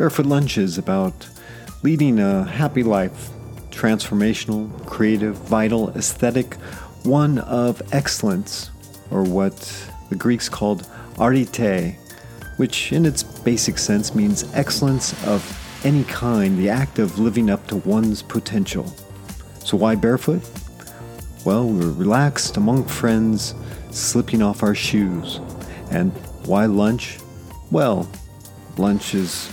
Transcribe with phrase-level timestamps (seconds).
[0.00, 1.28] Barefoot Lunch is about
[1.82, 3.28] leading a happy life,
[3.68, 6.54] transformational, creative, vital, aesthetic,
[7.02, 8.70] one of excellence,
[9.10, 9.56] or what
[10.08, 11.98] the Greeks called arete,
[12.56, 15.44] which in its basic sense means excellence of
[15.84, 18.86] any kind, the act of living up to one's potential.
[19.58, 20.40] So, why barefoot?
[21.44, 23.54] Well, we're relaxed among friends,
[23.90, 25.40] slipping off our shoes.
[25.90, 26.10] And
[26.46, 27.18] why lunch?
[27.70, 28.10] Well,
[28.78, 29.52] lunch is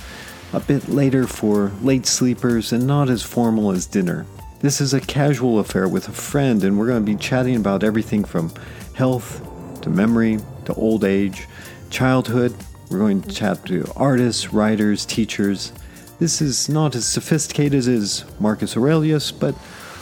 [0.54, 4.26] a bit later for late sleepers and not as formal as dinner.
[4.60, 7.84] This is a casual affair with a friend, and we're going to be chatting about
[7.84, 8.52] everything from
[8.96, 9.42] health
[9.82, 11.48] to memory to old age,
[11.90, 12.56] childhood.
[12.90, 15.74] We're going to chat to artists, writers, teachers.
[16.20, 19.54] This is not as sophisticated as Marcus Aurelius, but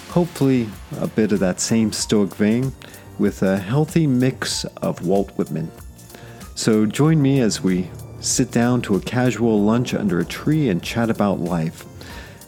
[0.09, 2.71] hopefully a bit of that same stoic vein
[3.20, 5.70] with a healthy mix of Walt Whitman.
[6.55, 7.90] So join me as we
[8.26, 11.86] sit down to a casual lunch under a tree and chat about life.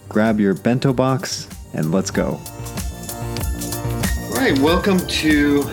[0.10, 2.40] Grab your bento box and let's go.
[4.26, 5.64] All right, welcome to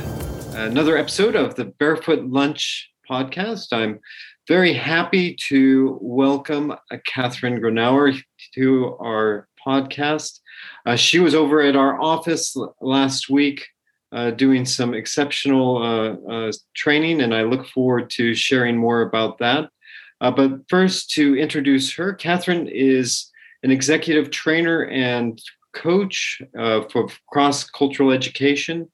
[0.53, 3.73] another episode of the Barefoot Lunch podcast.
[3.73, 3.99] I'm
[4.47, 6.75] very happy to welcome
[7.07, 8.15] Catherine Gronauer
[8.55, 10.41] to our podcast.
[10.85, 13.67] Uh, she was over at our office last week
[14.13, 19.39] uh, doing some exceptional uh, uh, training, and I look forward to sharing more about
[19.39, 19.71] that.
[20.21, 23.31] Uh, but first, to introduce her, Catherine is
[23.63, 25.41] an executive trainer and
[25.75, 28.89] coach for cross cultural education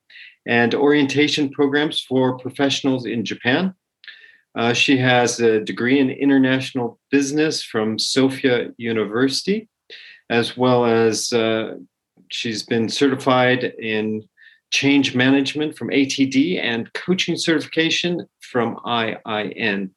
[0.47, 3.75] and orientation programs for professionals in Japan.
[4.57, 9.69] Uh, she has a degree in international business from Sophia University,
[10.29, 11.75] as well as uh,
[12.29, 14.29] she's been certified in
[14.71, 19.91] change management from ATD and coaching certification from IIN.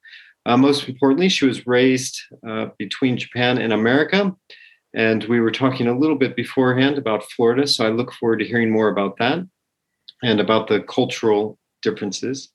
[0.46, 4.36] Uh, most importantly, she was raised uh, between Japan and America.
[4.94, 8.46] And we were talking a little bit beforehand about Florida, so I look forward to
[8.46, 9.40] hearing more about that
[10.22, 12.50] and about the cultural differences.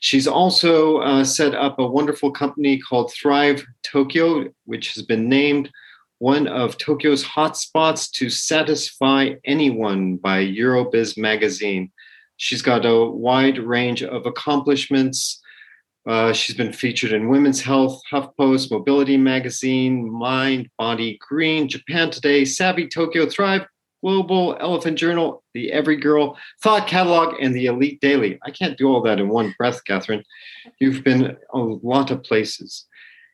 [0.00, 5.70] She's also uh, set up a wonderful company called Thrive Tokyo, which has been named
[6.18, 11.90] one of Tokyo's hotspots to satisfy anyone by Eurobiz magazine.
[12.36, 15.40] She's got a wide range of accomplishments.
[16.06, 22.44] Uh, she's been featured in Women's Health, HuffPost, Mobility Magazine, Mind, Body, Green, Japan Today,
[22.44, 23.66] Savvy Tokyo, Thrive,
[24.02, 28.38] Global, Elephant Journal, the Every Girl, Thought Catalog, and the Elite Daily.
[28.44, 30.22] I can't do all that in one breath, Catherine.
[30.78, 32.84] You've been a lot of places.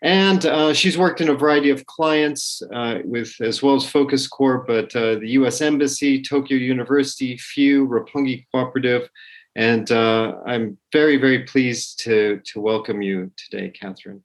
[0.03, 4.29] And uh, she's worked in a variety of clients uh, with as well as Focus
[4.29, 5.61] Corp, but uh, the U.S.
[5.61, 9.11] Embassy, Tokyo University, FEW, Roppongi Cooperative,
[9.57, 14.23] and uh, I'm very, very pleased to to welcome you today, Catherine.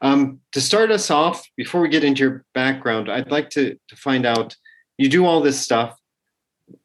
[0.00, 3.96] Um, to start us off, before we get into your background, I'd like to to
[3.96, 4.56] find out
[4.98, 5.98] you do all this stuff.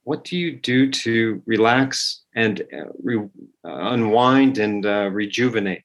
[0.03, 3.29] What do you do to relax and uh, re-
[3.65, 5.83] uh, unwind and uh, rejuvenate?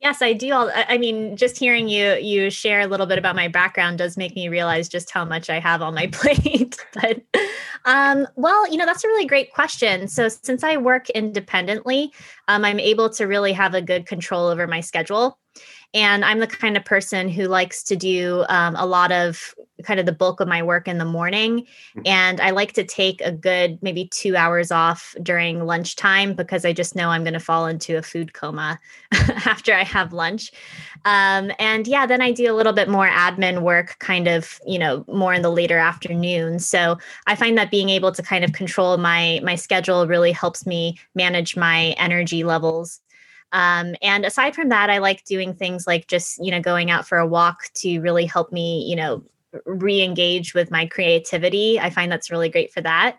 [0.00, 0.52] Yes, I do.
[0.52, 4.34] I mean, just hearing you you share a little bit about my background does make
[4.36, 6.76] me realize just how much I have on my plate.
[6.94, 7.22] but
[7.84, 10.06] um, well, you know, that's a really great question.
[10.06, 12.12] So since I work independently,
[12.46, 15.38] um, I'm able to really have a good control over my schedule.
[15.94, 19.54] And I'm the kind of person who likes to do um, a lot of
[19.84, 21.60] kind of the bulk of my work in the morning.
[21.60, 22.00] Mm-hmm.
[22.06, 26.72] And I like to take a good maybe two hours off during lunchtime because I
[26.72, 28.78] just know I'm going to fall into a food coma
[29.12, 30.50] after I have lunch.
[31.04, 34.78] Um, and yeah, then I do a little bit more admin work, kind of, you
[34.78, 36.58] know, more in the later afternoon.
[36.58, 40.66] So I find that being able to kind of control my my schedule really helps
[40.66, 43.00] me manage my energy levels
[43.52, 47.06] um, and aside from that, I like doing things like just, you know, going out
[47.06, 49.22] for a walk to really help me, you know,
[49.64, 51.80] re-engage with my creativity.
[51.80, 53.18] I find that's really great for that.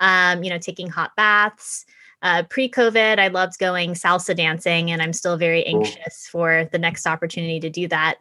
[0.00, 1.86] Um, you know, taking hot baths.
[2.22, 7.06] Uh, pre-COVID, I loved going salsa dancing, and I'm still very anxious for the next
[7.06, 8.16] opportunity to do that.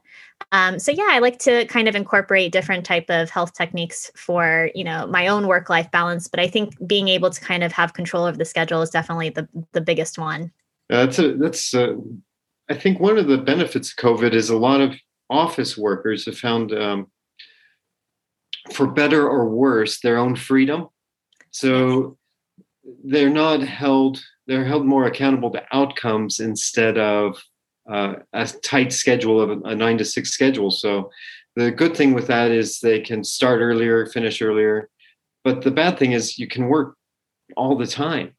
[0.54, 4.72] Um, so yeah, I like to kind of incorporate different type of health techniques for
[4.74, 6.30] you know my own work-life balance.
[6.30, 9.32] But I think being able to kind of have control of the schedule is definitely
[9.32, 10.54] the the biggest one.
[10.90, 11.94] Uh, that's a, that's uh,
[12.70, 14.96] I think one of the benefits of COVID is a lot of
[15.30, 17.08] office workers have found um,
[18.74, 20.88] for better or worse, their own freedom.
[21.52, 22.18] So
[23.04, 27.42] they're not held, they're held more accountable to outcomes instead of
[27.90, 30.72] uh, a tight schedule of a, a nine to six schedule.
[30.72, 31.12] So
[31.56, 34.90] the good thing with that is they can start earlier, finish earlier.
[35.44, 36.96] But the bad thing is you can work
[37.58, 38.34] all the time.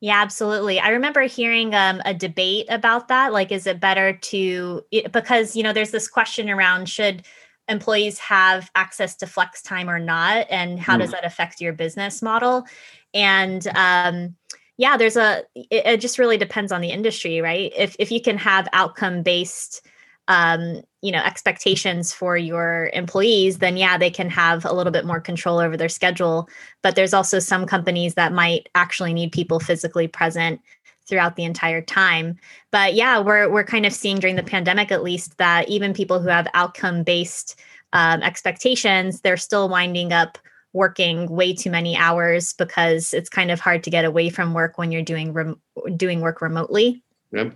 [0.00, 0.80] Yeah, absolutely.
[0.80, 3.34] I remember hearing um, a debate about that.
[3.34, 4.82] Like, is it better to,
[5.12, 7.22] because, you know, there's this question around should
[7.68, 10.46] employees have access to flex time or not?
[10.48, 11.00] And how mm.
[11.00, 12.64] does that affect your business model?
[13.12, 14.36] And, um,
[14.78, 17.70] yeah, there's a, it, it just really depends on the industry, right?
[17.76, 19.86] If, if you can have outcome based,
[20.28, 25.06] um, you know expectations for your employees then yeah they can have a little bit
[25.06, 26.48] more control over their schedule.
[26.82, 30.60] But there's also some companies that might actually need people physically present
[31.06, 32.38] throughout the entire time.
[32.70, 36.20] But yeah we're we're kind of seeing during the pandemic at least that even people
[36.20, 37.58] who have outcome based
[37.92, 40.38] um, expectations they're still winding up
[40.72, 44.78] working way too many hours because it's kind of hard to get away from work
[44.78, 45.60] when you're doing rem-
[45.96, 47.02] doing work remotely.
[47.32, 47.54] Yep.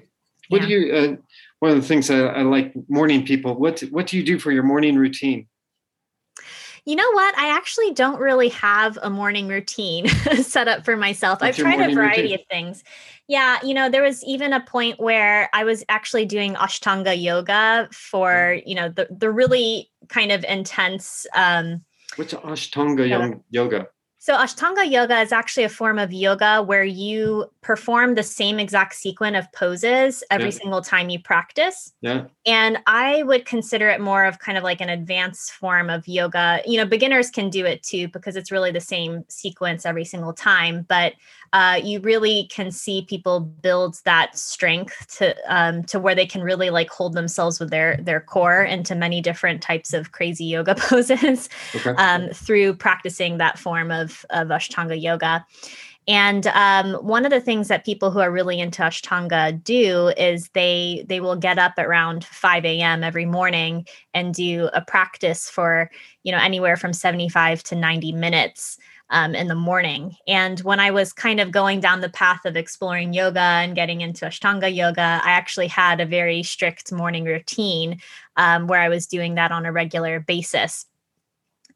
[0.48, 0.66] What yeah.
[0.66, 1.16] do you uh,
[1.60, 3.54] one of the things I, I like morning people.
[3.54, 5.48] What what do you do for your morning routine?
[6.86, 7.36] You know what?
[7.38, 10.06] I actually don't really have a morning routine
[10.42, 11.40] set up for myself.
[11.40, 12.34] What's I've tried a variety routine?
[12.34, 12.84] of things.
[13.26, 17.88] Yeah, you know, there was even a point where I was actually doing Ashtanga yoga
[17.90, 21.84] for, you know, the the really kind of intense um
[22.16, 23.88] What's Ashtanga yoga?
[24.24, 28.94] So, Ashtanga yoga is actually a form of yoga where you perform the same exact
[28.94, 30.50] sequence of poses every yeah.
[30.52, 31.92] single time you practice.
[32.00, 32.24] Yeah.
[32.46, 36.62] And I would consider it more of kind of like an advanced form of yoga.
[36.64, 40.32] You know, beginners can do it too because it's really the same sequence every single
[40.32, 40.86] time.
[40.88, 41.12] But
[41.54, 46.42] uh, you really can see people build that strength to um, to where they can
[46.42, 50.74] really like hold themselves with their their core into many different types of crazy yoga
[50.78, 51.90] poses okay.
[51.90, 55.46] um, through practicing that form of of Ashtanga yoga.
[56.06, 60.48] And um, one of the things that people who are really into Ashtanga do is
[60.50, 63.04] they they will get up around 5 a.m.
[63.04, 65.88] every morning and do a practice for
[66.24, 68.76] you know anywhere from 75 to 90 minutes
[69.10, 70.16] um, in the morning.
[70.26, 74.00] And when I was kind of going down the path of exploring yoga and getting
[74.00, 78.00] into Ashtanga yoga, I actually had a very strict morning routine
[78.36, 80.86] um, where I was doing that on a regular basis.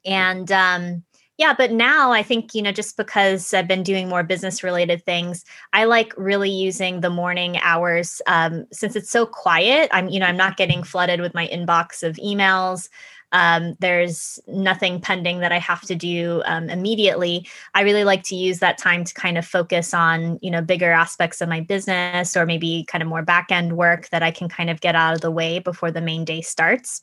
[0.04, 1.04] And um,
[1.38, 5.04] yeah, but now I think, you know, just because I've been doing more business related
[5.04, 9.88] things, I like really using the morning hours um, since it's so quiet.
[9.92, 12.88] I'm, you know, I'm not getting flooded with my inbox of emails
[13.32, 17.46] um, there's nothing pending that I have to do um, immediately.
[17.74, 20.90] I really like to use that time to kind of focus on, you know, bigger
[20.90, 24.48] aspects of my business or maybe kind of more back end work that I can
[24.48, 27.02] kind of get out of the way before the main day starts.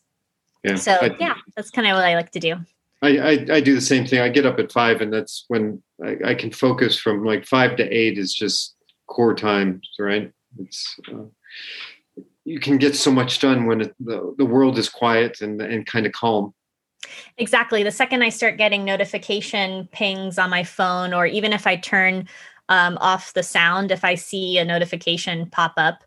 [0.63, 0.75] Yeah.
[0.75, 2.55] So I, yeah, that's kind of what I like to do.
[3.01, 4.19] I, I, I do the same thing.
[4.19, 7.75] I get up at five, and that's when I, I can focus from like five
[7.77, 8.75] to eight is just
[9.07, 10.31] core time, right?
[10.57, 11.25] It's uh,
[12.45, 15.85] you can get so much done when it, the, the world is quiet and, and
[15.85, 16.53] kind of calm.
[17.37, 17.83] Exactly.
[17.83, 22.27] The second I start getting notification pings on my phone, or even if I turn
[22.69, 26.03] um, off the sound, if I see a notification pop up,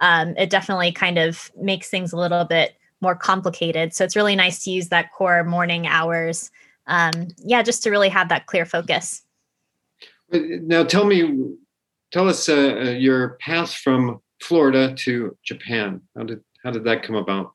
[0.00, 3.94] um, it definitely kind of makes things a little bit more complicated.
[3.94, 6.50] So it's really nice to use that core morning hours.
[6.86, 9.22] Um, yeah, just to really have that clear focus.
[10.30, 11.54] Now, tell me,
[12.10, 16.00] tell us uh, uh your path from Florida to Japan?
[16.16, 17.54] How did how did that come about?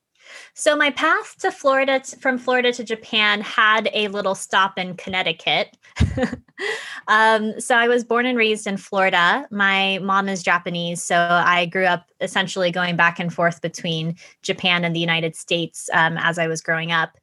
[0.54, 5.78] So my path to Florida from Florida to Japan had a little stop in Connecticut.
[7.07, 9.48] um, so I was born and raised in Florida.
[9.51, 14.84] My mom is Japanese, so I grew up essentially going back and forth between Japan
[14.84, 17.17] and the United States um, as I was growing up.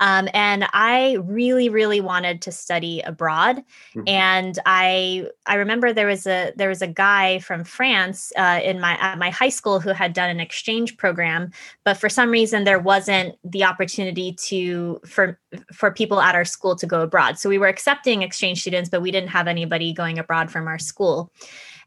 [0.00, 3.56] Um, and I really, really wanted to study abroad.
[3.94, 4.02] Mm-hmm.
[4.06, 8.80] And I I remember there was a there was a guy from France uh, in
[8.80, 11.50] my at my high school who had done an exchange program,
[11.84, 15.38] but for some reason there wasn't the opportunity to for
[15.72, 17.38] for people at our school to go abroad.
[17.38, 20.78] So we were accepting exchange students, but we didn't have anybody going abroad from our
[20.78, 21.32] school.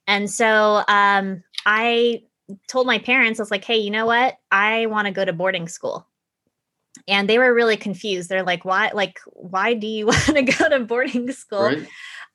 [0.08, 2.24] And so um, I
[2.68, 4.38] told my parents, I was like, hey, you know what?
[4.52, 6.08] I want to go to boarding school
[7.08, 8.30] and they were really confused.
[8.30, 11.64] They're like why like why do you want to go to boarding school?
[11.64, 11.88] Right.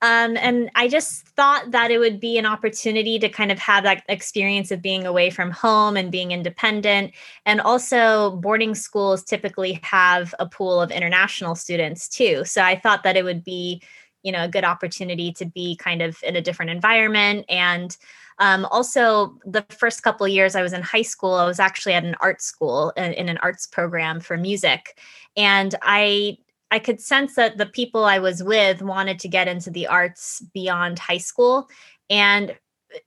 [0.03, 3.85] um, and i just thought that it would be an opportunity to kind of have
[3.85, 7.13] that experience of being away from home and being independent.
[7.45, 12.45] And also boarding schools typically have a pool of international students too.
[12.45, 13.83] So i thought that it would be
[14.23, 17.97] you know a good opportunity to be kind of in a different environment and
[18.38, 22.05] um, also, the first couple years I was in high school, I was actually at
[22.05, 24.99] an art school in, in an arts program for music,
[25.37, 26.38] and I
[26.71, 30.43] I could sense that the people I was with wanted to get into the arts
[30.52, 31.69] beyond high school,
[32.11, 32.57] and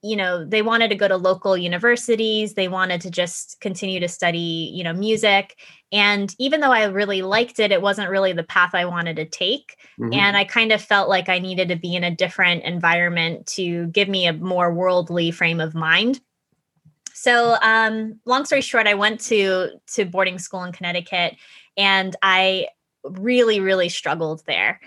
[0.02, 2.54] you know they wanted to go to local universities.
[2.54, 5.58] They wanted to just continue to study you know music.
[5.92, 9.26] And even though i really liked it it wasn't really the path i wanted to
[9.26, 9.78] take.
[10.00, 10.14] Mm-hmm.
[10.14, 13.88] and i kind of felt like i needed to be in a different environment to
[13.88, 16.22] give me a more worldly frame of mind.
[17.14, 21.36] So um, long story short i went to to boarding school in connecticut
[21.76, 22.68] and i
[23.04, 24.80] really really struggled there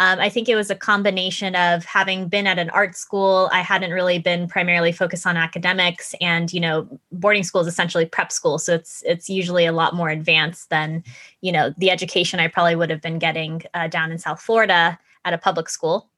[0.00, 3.50] um, I think it was a combination of having been at an art school.
[3.52, 8.06] I hadn't really been primarily focused on academics, and you know, boarding school is essentially
[8.06, 11.04] prep school, so it's it's usually a lot more advanced than
[11.42, 14.98] you know the education I probably would have been getting uh, down in South Florida
[15.26, 16.08] at a public school.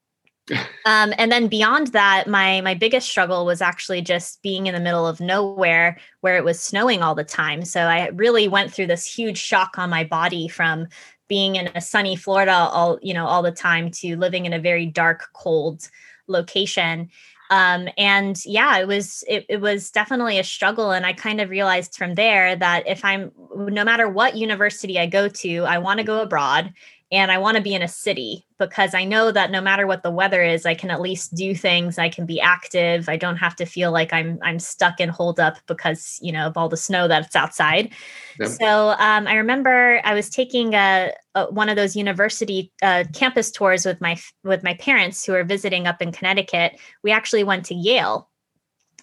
[0.86, 4.80] um, and then beyond that, my my biggest struggle was actually just being in the
[4.80, 7.64] middle of nowhere where it was snowing all the time.
[7.64, 10.86] So I really went through this huge shock on my body from
[11.32, 14.58] being in a sunny Florida all you know all the time to living in a
[14.58, 15.88] very dark, cold
[16.26, 17.08] location.
[17.48, 20.90] Um, and yeah, it was it, it was definitely a struggle.
[20.90, 25.06] And I kind of realized from there that if I'm no matter what university I
[25.06, 26.74] go to, I want to go abroad
[27.12, 30.02] and I want to be in a city because I know that no matter what
[30.02, 31.98] the weather is, I can at least do things.
[31.98, 33.06] I can be active.
[33.06, 36.46] I don't have to feel like I'm I'm stuck and holed up because you know
[36.46, 37.92] of all the snow that's outside.
[38.40, 38.48] Yep.
[38.48, 43.50] So um, I remember I was taking a, a one of those university uh, campus
[43.50, 46.80] tours with my with my parents who were visiting up in Connecticut.
[47.02, 48.30] We actually went to Yale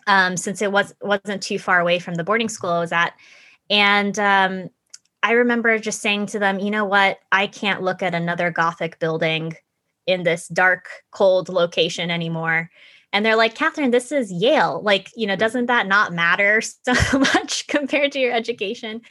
[0.07, 3.13] um, since it was wasn't too far away from the boarding school I was at,
[3.69, 4.69] and um,
[5.21, 7.19] I remember just saying to them, you know what?
[7.31, 9.53] I can't look at another Gothic building
[10.07, 12.69] in this dark, cold location anymore.
[13.11, 14.81] And they're like, Catherine, this is Yale.
[14.83, 19.01] Like, you know, doesn't that not matter so much compared to your education?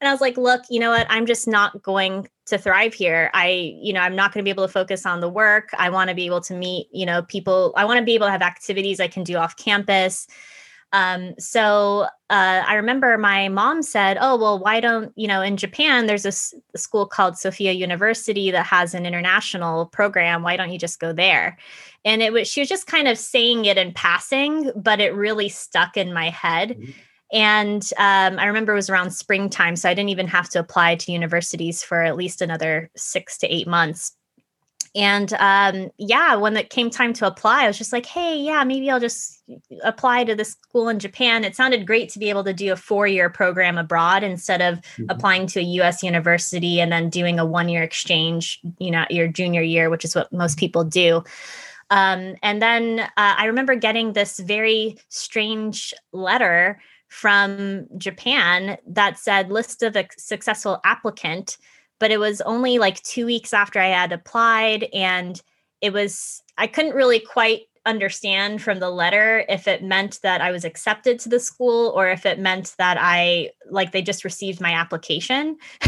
[0.00, 1.06] And I was like, look, you know what?
[1.08, 3.30] I'm just not going to thrive here.
[3.32, 5.70] I, you know, I'm not going to be able to focus on the work.
[5.78, 7.72] I want to be able to meet, you know, people.
[7.76, 10.26] I want to be able to have activities I can do off campus.
[10.94, 15.56] Um, so uh, I remember my mom said, "Oh, well, why don't you know in
[15.56, 16.32] Japan there's a,
[16.72, 20.44] a, school called Sophia University that has an international program.
[20.44, 21.58] Why don't you just go there?"
[22.04, 25.48] And it was she was just kind of saying it in passing, but it really
[25.48, 26.70] stuck in my head.
[26.70, 26.90] Mm-hmm.
[27.32, 30.94] And um, I remember it was around springtime, so I didn't even have to apply
[30.94, 34.12] to universities for at least another six to eight months
[34.94, 38.62] and um, yeah, when it came time to apply, I was just like, hey, yeah,
[38.62, 39.42] maybe I'll just
[39.82, 41.42] apply to this school in Japan.
[41.42, 44.78] It sounded great to be able to do a four year program abroad instead of
[44.78, 45.06] mm-hmm.
[45.08, 49.26] applying to a US university and then doing a one year exchange, you know, your
[49.26, 51.24] junior year, which is what most people do.
[51.90, 59.50] Um, and then uh, I remember getting this very strange letter from Japan that said
[59.50, 61.58] list of a successful applicant
[61.98, 64.88] but it was only like two weeks after I had applied.
[64.92, 65.40] And
[65.80, 70.50] it was, I couldn't really quite understand from the letter if it meant that I
[70.50, 74.60] was accepted to the school or if it meant that I like they just received
[74.60, 75.56] my application.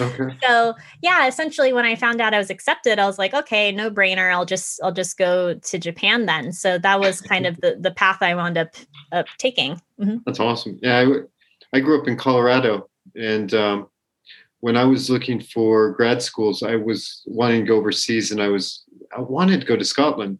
[0.00, 0.36] okay.
[0.42, 3.90] So yeah, essentially when I found out I was accepted, I was like, okay, no
[3.90, 4.32] brainer.
[4.32, 6.52] I'll just I'll just go to Japan then.
[6.52, 8.74] So that was kind of the the path I wound up,
[9.12, 9.80] up taking.
[10.00, 10.18] Mm-hmm.
[10.26, 10.78] That's awesome.
[10.82, 13.88] Yeah, I, I grew up in Colorado and um,
[14.64, 18.48] when I was looking for grad schools, I was wanting to go overseas, and I
[18.48, 18.82] was
[19.14, 20.38] I wanted to go to Scotland,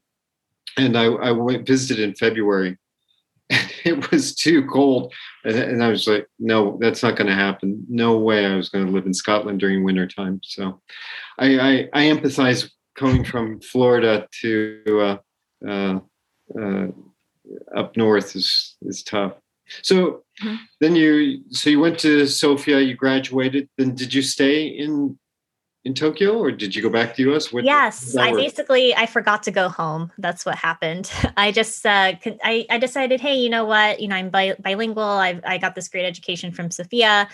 [0.79, 2.79] and I, I went visited in February.
[3.51, 5.13] and it was too cold,
[5.45, 7.85] and, and I was like, "No, that's not going to happen.
[7.91, 8.47] No way.
[8.47, 10.81] I was going to live in Scotland during winter time." So,
[11.39, 15.19] I I, I empathize coming from Florida to uh,
[15.69, 15.99] uh,
[16.59, 16.87] uh,
[17.77, 19.35] up north is is tough.
[19.83, 20.57] So mm-hmm.
[20.81, 23.69] then you so you went to Sophia, you graduated.
[23.79, 25.19] Then did you stay in
[25.85, 27.53] in Tokyo or did you go back to the US?
[27.53, 30.11] What, yes, I basically I forgot to go home.
[30.19, 31.13] That's what happened.
[31.37, 34.01] I just uh, I I decided, hey, you know what?
[34.01, 35.05] You know, I'm bi- bilingual.
[35.05, 37.29] I I got this great education from Sophia.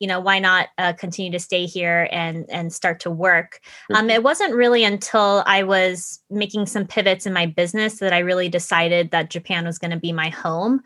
[0.00, 3.60] You know, why not uh, continue to stay here and and start to work?
[3.94, 8.18] Um, it wasn't really until I was making some pivots in my business that I
[8.18, 10.82] really decided that Japan was going to be my home.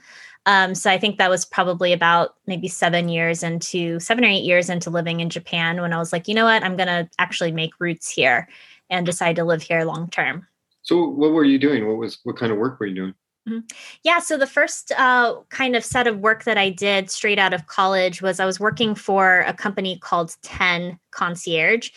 [0.46, 4.44] Um, so I think that was probably about maybe seven years into seven or eight
[4.44, 7.08] years into living in Japan when I was like, you know what, I'm going to
[7.18, 8.48] actually make roots here
[8.88, 10.46] and decide to live here long term.
[10.82, 11.88] So what were you doing?
[11.88, 13.14] What was what kind of work were you doing?
[13.48, 13.60] Mm-hmm.
[14.02, 17.54] Yeah, so the first uh, kind of set of work that I did straight out
[17.54, 21.90] of college was I was working for a company called 10 Concierge.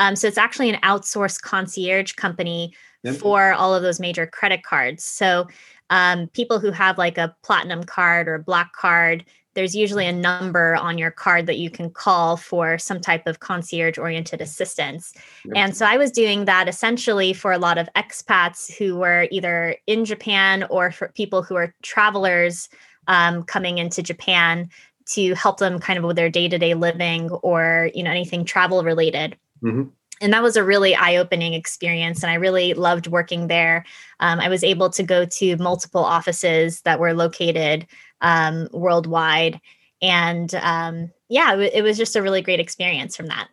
[0.00, 2.72] Um, so it's actually an outsourced concierge company
[3.04, 3.14] yep.
[3.14, 5.04] for all of those major credit cards.
[5.04, 5.46] So
[5.90, 9.24] um, people who have like a platinum card or a black card
[9.56, 13.40] there's usually a number on your card that you can call for some type of
[13.40, 15.14] concierge oriented assistance.
[15.46, 15.56] Yep.
[15.56, 19.74] And so I was doing that essentially for a lot of expats who were either
[19.86, 22.68] in Japan or for people who are travelers
[23.08, 24.68] um, coming into Japan
[25.06, 28.44] to help them kind of with their day to day living or you know anything
[28.44, 29.38] travel related.
[29.62, 29.88] Mm-hmm
[30.20, 33.84] and that was a really eye-opening experience and i really loved working there.
[34.20, 37.86] Um, i was able to go to multiple offices that were located
[38.20, 39.60] um, worldwide.
[40.02, 43.48] And um, yeah it, it, was just a really great experience from that.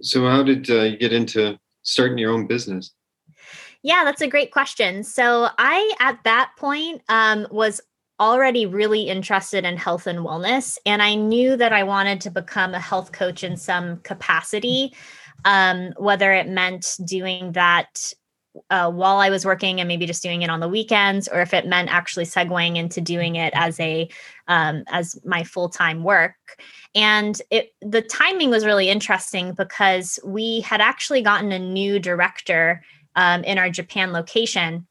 [0.00, 2.92] So how did uh, you get into starting your own business?
[3.82, 5.02] Yeah that's a great question.
[5.04, 7.80] So i at that point um, was
[8.20, 12.72] already really interested in health and wellness and i knew that i wanted to become
[12.72, 14.94] a health coach in some capacity
[15.44, 18.12] um, whether it meant doing that
[18.70, 21.54] uh, while I was working and maybe just doing it on the weekends, or if
[21.54, 24.08] it meant actually segueing into doing it as a
[24.48, 26.34] um, as my full time work.
[26.94, 32.82] And it the timing was really interesting because we had actually gotten a new director
[33.16, 34.86] um, in our Japan location,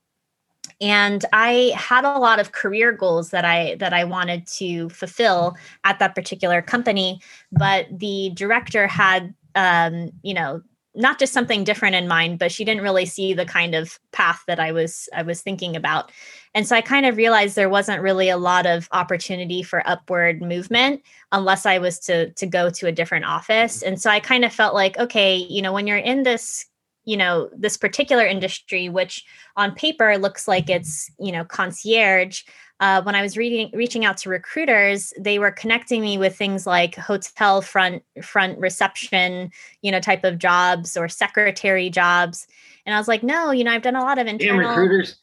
[0.80, 5.56] and I had a lot of career goals that I that I wanted to fulfill
[5.84, 10.62] at that particular company, but the director had um, you know,
[10.94, 14.44] not just something different in mind, but she didn't really see the kind of path
[14.48, 16.12] that I was I was thinking about.
[16.54, 20.42] And so I kind of realized there wasn't really a lot of opportunity for upward
[20.42, 23.82] movement unless I was to to go to a different office.
[23.82, 26.66] And so I kind of felt like, okay, you know, when you're in this
[27.06, 29.24] you know this particular industry which
[29.56, 32.44] on paper looks like it's you know concierge
[32.82, 36.66] uh, when I was reading, reaching out to recruiters, they were connecting me with things
[36.66, 39.52] like hotel front front reception,
[39.84, 42.48] you know, type of jobs or secretary jobs.
[42.88, 44.62] And I was like, no, you know, I've done a lot of internal.
[44.62, 45.16] Damn recruiters.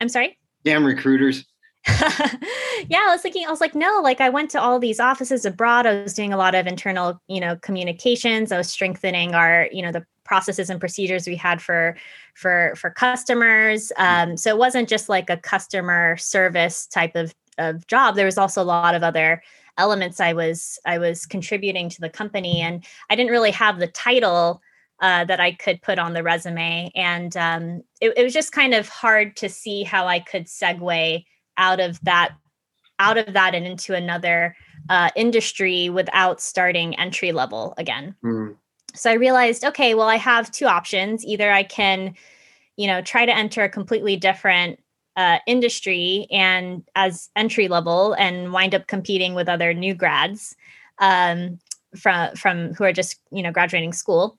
[0.00, 0.38] I'm sorry.
[0.64, 1.44] Damn recruiters.
[2.88, 5.44] yeah, I was thinking, I was like, no, like I went to all these offices
[5.44, 5.86] abroad.
[5.86, 8.52] I was doing a lot of internal, you know, communications.
[8.52, 11.96] I was strengthening our, you know, the processes and procedures we had for
[12.34, 14.30] for for customers mm-hmm.
[14.30, 18.38] um, so it wasn't just like a customer service type of of job there was
[18.38, 19.42] also a lot of other
[19.78, 23.86] elements i was i was contributing to the company and i didn't really have the
[23.86, 24.62] title
[25.00, 28.72] uh, that i could put on the resume and um, it, it was just kind
[28.72, 31.24] of hard to see how i could segue
[31.56, 32.34] out of that
[32.98, 34.54] out of that and into another
[34.88, 38.56] uh, industry without starting entry level again mm
[38.94, 41.24] so I realized, okay, well, I have two options.
[41.24, 42.14] Either I can,
[42.76, 44.80] you know, try to enter a completely different
[45.16, 50.56] uh, industry and as entry level and wind up competing with other new grads
[50.98, 51.58] um,
[51.96, 54.38] from from who are just you know graduating school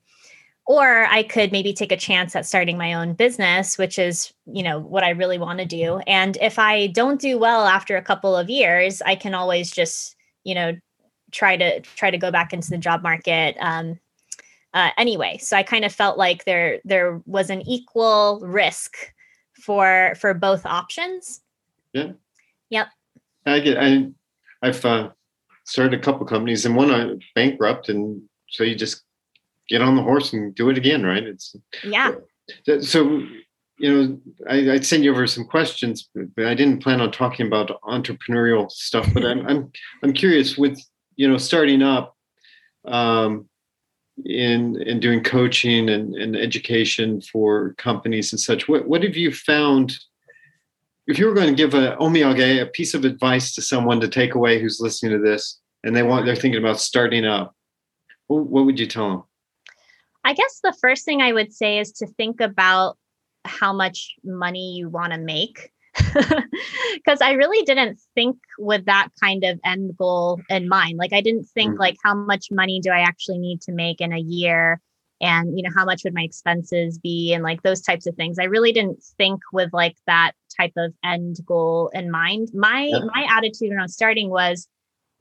[0.65, 4.63] or i could maybe take a chance at starting my own business which is you
[4.63, 5.99] know what i really want to do.
[6.07, 10.15] And if i don't do well after a couple of years i can always just
[10.43, 10.73] you know
[11.31, 13.99] try to try to go back into the job market um,
[14.73, 15.37] uh, anyway.
[15.39, 18.95] So i kind of felt like there there was an equal risk
[19.61, 21.41] for for both options.
[21.93, 22.13] Yeah.
[22.69, 22.87] Yep.
[23.45, 24.07] I get i
[24.61, 25.09] i've uh,
[25.65, 29.03] started a couple companies and one i bankrupt and so you just
[29.69, 31.23] get on the horse and do it again right?
[31.23, 32.15] It's yeah.
[32.81, 33.25] So
[33.79, 37.47] you know I, i'd send you over some questions but i didn't plan on talking
[37.47, 39.71] about entrepreneurial stuff but i'm i'm,
[40.03, 40.79] I'm curious with
[41.15, 42.15] you know starting up
[42.85, 43.49] um
[44.25, 49.31] in in doing coaching and, and education for companies and such what what have you
[49.31, 49.97] found?
[51.05, 54.07] If you were going to give a omiyage a piece of advice to someone to
[54.07, 57.55] take away who's listening to this and they want they're thinking about starting up
[58.27, 59.23] what, what would you tell them
[60.23, 62.97] i guess the first thing i would say is to think about
[63.45, 65.71] how much money you want to make
[66.95, 70.97] because I really didn't think with that kind of end goal in mind.
[70.97, 71.79] Like I didn't think mm.
[71.79, 74.81] like how much money do I actually need to make in a year
[75.21, 78.39] and you know how much would my expenses be and like those types of things.
[78.39, 82.49] I really didn't think with like that type of end goal in mind.
[82.53, 82.99] My yeah.
[83.13, 84.67] my attitude when I was starting was,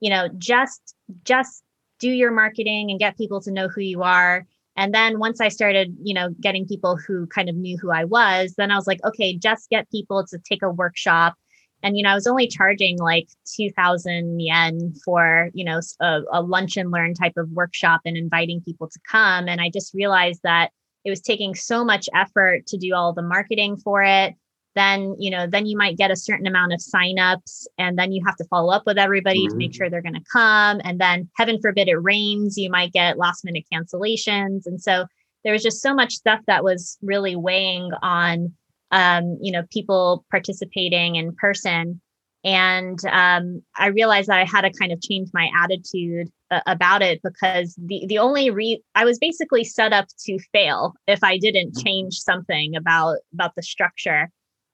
[0.00, 1.62] you know, just just
[1.98, 5.48] do your marketing and get people to know who you are and then once I
[5.48, 8.86] started, you know, getting people who kind of knew who I was, then I was
[8.86, 11.34] like, okay, just get people to take a workshop.
[11.82, 16.40] And, you know, I was only charging like 2000 yen for, you know, a, a
[16.40, 19.48] lunch and learn type of workshop and inviting people to come.
[19.48, 20.70] And I just realized that
[21.04, 24.34] it was taking so much effort to do all the marketing for it
[24.74, 28.22] then you know then you might get a certain amount of signups and then you
[28.24, 29.50] have to follow up with everybody mm-hmm.
[29.50, 29.76] to make mm-hmm.
[29.76, 33.44] sure they're going to come and then heaven forbid it rains you might get last
[33.44, 35.06] minute cancellations and so
[35.44, 38.52] there was just so much stuff that was really weighing on
[38.90, 42.00] um, you know people participating in person
[42.44, 47.00] and um, I realized that I had to kind of change my attitude uh, about
[47.00, 51.38] it because the the only re I was basically set up to fail if I
[51.38, 51.86] didn't mm-hmm.
[51.86, 54.28] change something about about the structure.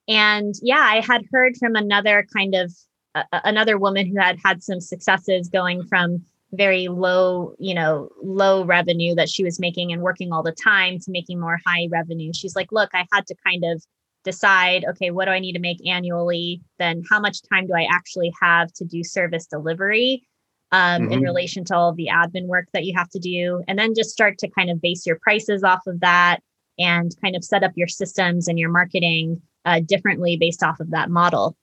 [0.09, 2.73] And yeah, I had heard from another kind of
[3.15, 8.65] uh, another woman who had had some successes going from very low, you know, low
[8.65, 12.33] revenue that she was making and working all the time to making more high revenue.
[12.35, 13.85] She's like, look, I had to kind of
[14.25, 16.63] decide, okay, what do I need to make annually?
[16.79, 20.27] Then how much time do I actually have to do service delivery
[20.73, 21.13] um, mm-hmm.
[21.13, 23.63] in relation to all the admin work that you have to do?
[23.69, 26.41] And then just start to kind of base your prices off of that
[26.79, 30.91] and kind of set up your systems and your marketing uh, differently based off of
[30.91, 31.57] that model.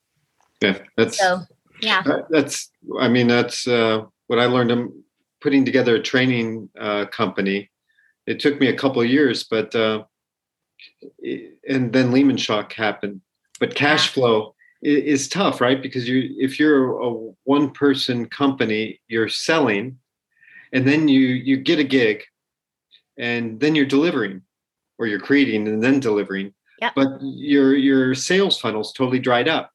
[0.61, 1.41] Yeah, that's so.
[1.81, 2.71] Yeah, that's.
[2.99, 4.71] I mean, that's uh, what I learned.
[4.71, 5.03] I'm
[5.41, 7.69] putting together a training uh, company.
[8.25, 10.03] It took me a couple of years, but uh,
[11.67, 13.21] and then Lehman shock happened.
[13.59, 15.81] But cash flow is, is tough, right?
[15.81, 19.97] Because you, if you're a one person company, you're selling,
[20.73, 22.23] and then you you get a gig,
[23.17, 24.41] and then you're delivering,
[24.97, 26.53] or you're creating and then delivering.
[26.81, 26.93] Yep.
[26.95, 29.71] But your your sales funnel's totally dried up.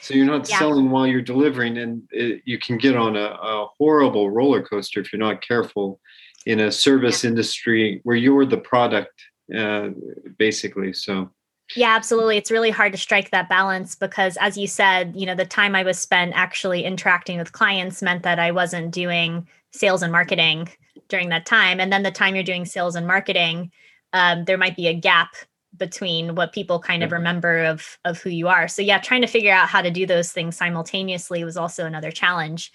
[0.00, 0.58] So you're not yeah.
[0.58, 5.00] selling while you're delivering, and it, you can get on a, a, horrible roller coaster
[5.00, 6.00] if you're not careful
[6.46, 7.30] in a service yeah.
[7.30, 9.12] industry where you're the product
[9.56, 9.90] uh,
[10.38, 10.92] basically.
[10.92, 11.30] So
[11.76, 12.36] yeah, absolutely.
[12.36, 15.76] It's really hard to strike that balance because, as you said, you know, the time
[15.76, 20.68] I was spent actually interacting with clients meant that I wasn't doing sales and marketing
[21.08, 21.78] during that time.
[21.78, 23.70] And then the time you're doing sales and marketing,
[24.12, 25.28] um, there might be a gap
[25.76, 28.68] between what people kind of remember of of who you are.
[28.68, 32.10] So yeah, trying to figure out how to do those things simultaneously was also another
[32.10, 32.72] challenge.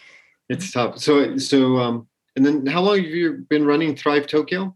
[0.50, 1.00] It's tough.
[1.00, 4.76] So so um, and then how long have you been running Thrive Tokyo?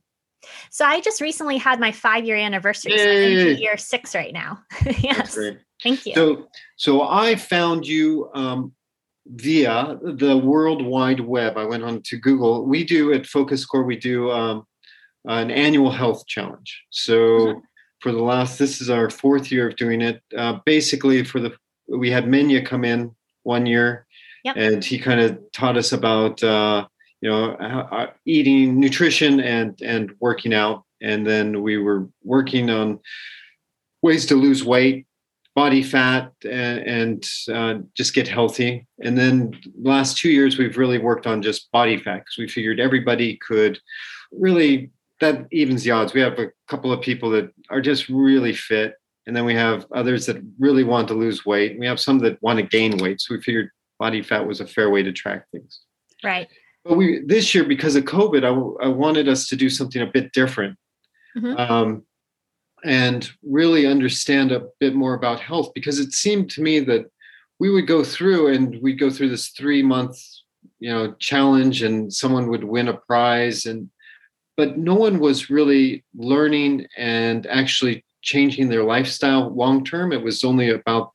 [0.70, 2.98] So I just recently had my five year anniversary.
[2.98, 4.60] So I'm in year six right now.
[5.00, 5.38] yes.
[5.84, 6.14] Thank you.
[6.14, 8.74] So, so I found you um,
[9.28, 11.58] via the World Wide Web.
[11.58, 12.66] I went on to Google.
[12.66, 14.66] We do at Focus Core, we do um,
[15.26, 16.84] an annual health challenge.
[16.90, 17.60] So mm-hmm.
[18.00, 20.22] For the last, this is our fourth year of doing it.
[20.36, 21.56] Uh, basically, for the,
[21.88, 24.06] we had Menya come in one year
[24.44, 24.56] yep.
[24.58, 26.86] and he kind of taught us about, uh,
[27.22, 33.00] you know uh, eating nutrition and and working out and then we were working on
[34.02, 35.06] ways to lose weight
[35.56, 40.98] body fat and, and uh, just get healthy and then last two years we've really
[40.98, 43.80] worked on just body fat because we figured everybody could
[44.32, 46.14] really that evens the odds.
[46.14, 48.96] We have a couple of people that are just really fit
[49.30, 51.78] and then we have others that really want to lose weight.
[51.78, 54.66] We have some that want to gain weight so we figured body fat was a
[54.66, 55.82] fair way to track things.
[56.24, 56.48] Right.
[56.84, 60.08] But we this year because of COVID, I, I wanted us to do something a
[60.08, 60.80] bit different,
[61.38, 61.58] mm-hmm.
[61.58, 62.04] um,
[62.84, 67.06] and really understand a bit more about health because it seemed to me that
[67.60, 70.18] we would go through and we'd go through this three month
[70.80, 73.90] you know challenge and someone would win a prize and
[74.60, 80.44] but no one was really learning and actually changing their lifestyle long term it was
[80.44, 81.14] only about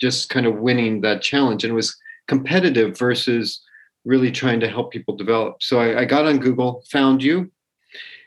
[0.00, 3.60] just kind of winning that challenge and it was competitive versus
[4.04, 5.62] really trying to help people develop.
[5.62, 7.50] So I, I got on Google, found you,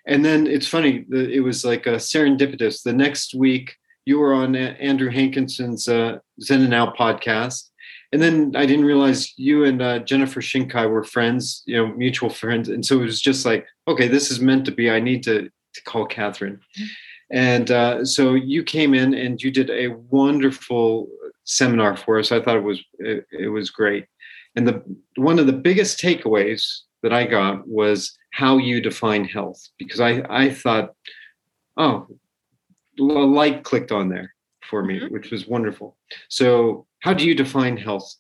[0.06, 1.06] and then it's funny.
[1.12, 2.84] It was like serendipitous.
[2.84, 3.76] The next week,
[4.06, 7.70] you were on Andrew Hankinson's uh, Zen and Out podcast,
[8.12, 12.30] and then I didn't realize you and uh, Jennifer Shinkai were friends, you know, mutual
[12.30, 14.90] friends, and so it was just like, okay, this is meant to be.
[14.90, 16.60] I need to to call Catherine.
[16.78, 16.86] Mm-hmm.
[17.30, 21.10] And uh, so you came in and you did a wonderful
[21.44, 22.32] seminar for us.
[22.32, 24.06] I thought it was it, it was great.
[24.56, 24.84] And the
[25.16, 30.24] one of the biggest takeaways that I got was how you define health, because I,
[30.30, 30.94] I thought,
[31.76, 32.08] oh,
[33.00, 35.14] a light clicked on there for me, mm-hmm.
[35.14, 35.98] which was wonderful.
[36.30, 38.16] So, how do you define health?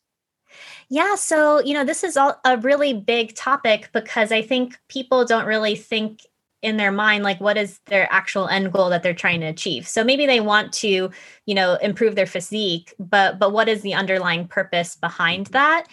[0.90, 5.26] Yeah, so you know, this is all a really big topic because I think people
[5.26, 6.22] don't really think
[6.64, 9.88] in their mind like what is their actual end goal that they're trying to achieve
[9.88, 11.10] so maybe they want to
[11.46, 15.86] you know improve their physique but but what is the underlying purpose behind that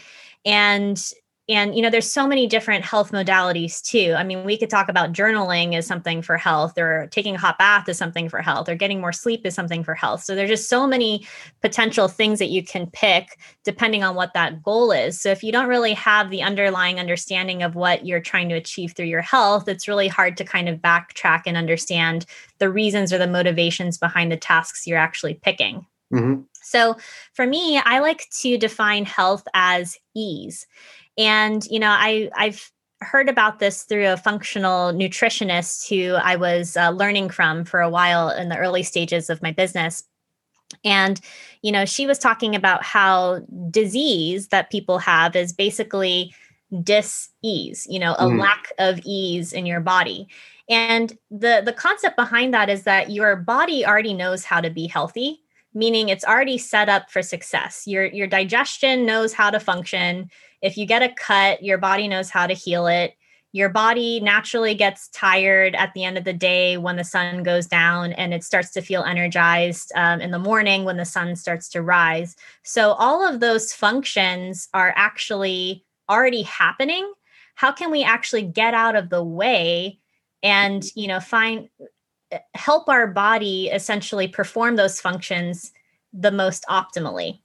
[0.47, 1.13] and
[1.49, 4.89] and you know there's so many different health modalities too i mean we could talk
[4.89, 8.69] about journaling as something for health or taking a hot bath is something for health
[8.69, 11.27] or getting more sleep is something for health so there's just so many
[11.61, 15.53] potential things that you can pick depending on what that goal is so if you
[15.53, 19.69] don't really have the underlying understanding of what you're trying to achieve through your health
[19.69, 22.25] it's really hard to kind of backtrack and understand
[22.59, 26.41] the reasons or the motivations behind the tasks you're actually picking mm-hmm.
[26.67, 26.97] So
[27.35, 30.67] for me, I like to define health as ease.
[31.17, 36.77] And, you know, I, I've heard about this through a functional nutritionist who I was
[36.77, 40.05] uh, learning from for a while in the early stages of my business.
[40.85, 41.21] And,
[41.63, 46.35] you know, she was talking about how disease that people have is basically
[46.83, 48.41] dis-ease, you know, a mm.
[48.41, 50.27] lack of ease in your body.
[50.69, 54.87] And the the concept behind that is that your body already knows how to be
[54.87, 55.44] healthy,
[55.75, 57.87] meaning it's already set up for success.
[57.87, 60.31] Your your digestion knows how to function.
[60.63, 63.15] If you get a cut, your body knows how to heal it
[63.55, 67.69] your body naturally gets tired at the end of the day when the sun goes
[67.69, 71.69] down and it starts to feel energized um, in the morning when the sun starts
[71.69, 77.11] to rise so all of those functions are actually already happening
[77.55, 79.99] how can we actually get out of the way
[80.43, 81.69] and you know find
[82.55, 85.73] help our body essentially perform those functions
[86.13, 87.39] the most optimally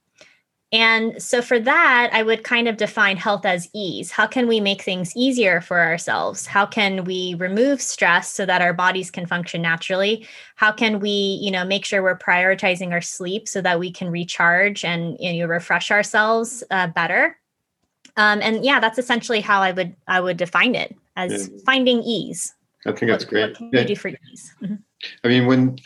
[0.72, 4.12] and so for that, I would kind of define health as ease.
[4.12, 6.46] How can we make things easier for ourselves?
[6.46, 10.28] How can we remove stress so that our bodies can function naturally?
[10.54, 14.10] How can we, you know, make sure we're prioritizing our sleep so that we can
[14.10, 17.36] recharge and you know, refresh ourselves uh, better?
[18.16, 21.58] Um, and yeah, that's essentially how I would I would define it as yeah.
[21.66, 22.54] finding ease.
[22.86, 23.50] I think that's great.
[23.50, 23.80] What can yeah.
[23.80, 24.54] you do for ease?
[24.62, 24.74] Mm-hmm.
[25.24, 25.78] I mean, when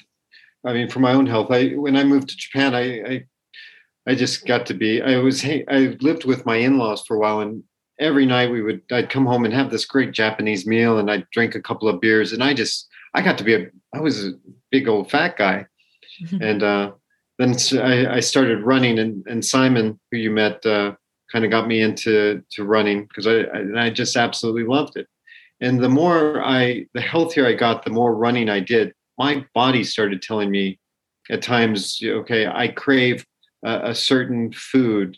[0.64, 3.26] I mean, for my own health, I when I moved to Japan, I, I
[4.06, 5.02] I just got to be.
[5.02, 5.44] I was.
[5.44, 7.62] I lived with my in-laws for a while, and
[7.98, 8.82] every night we would.
[8.92, 12.00] I'd come home and have this great Japanese meal, and I'd drink a couple of
[12.00, 12.88] beers, and I just.
[13.16, 13.66] I got to be a.
[13.94, 14.32] I was a
[14.70, 15.66] big old fat guy,
[16.40, 16.92] and uh,
[17.38, 20.94] then I, I, started running, and, and Simon, who you met, uh,
[21.30, 25.06] kind of got me into to running because I, I I just absolutely loved it.
[25.60, 28.92] And the more I, the healthier I got, the more running I did.
[29.18, 30.78] My body started telling me
[31.30, 33.24] at times, okay, I crave
[33.64, 35.16] a, a certain food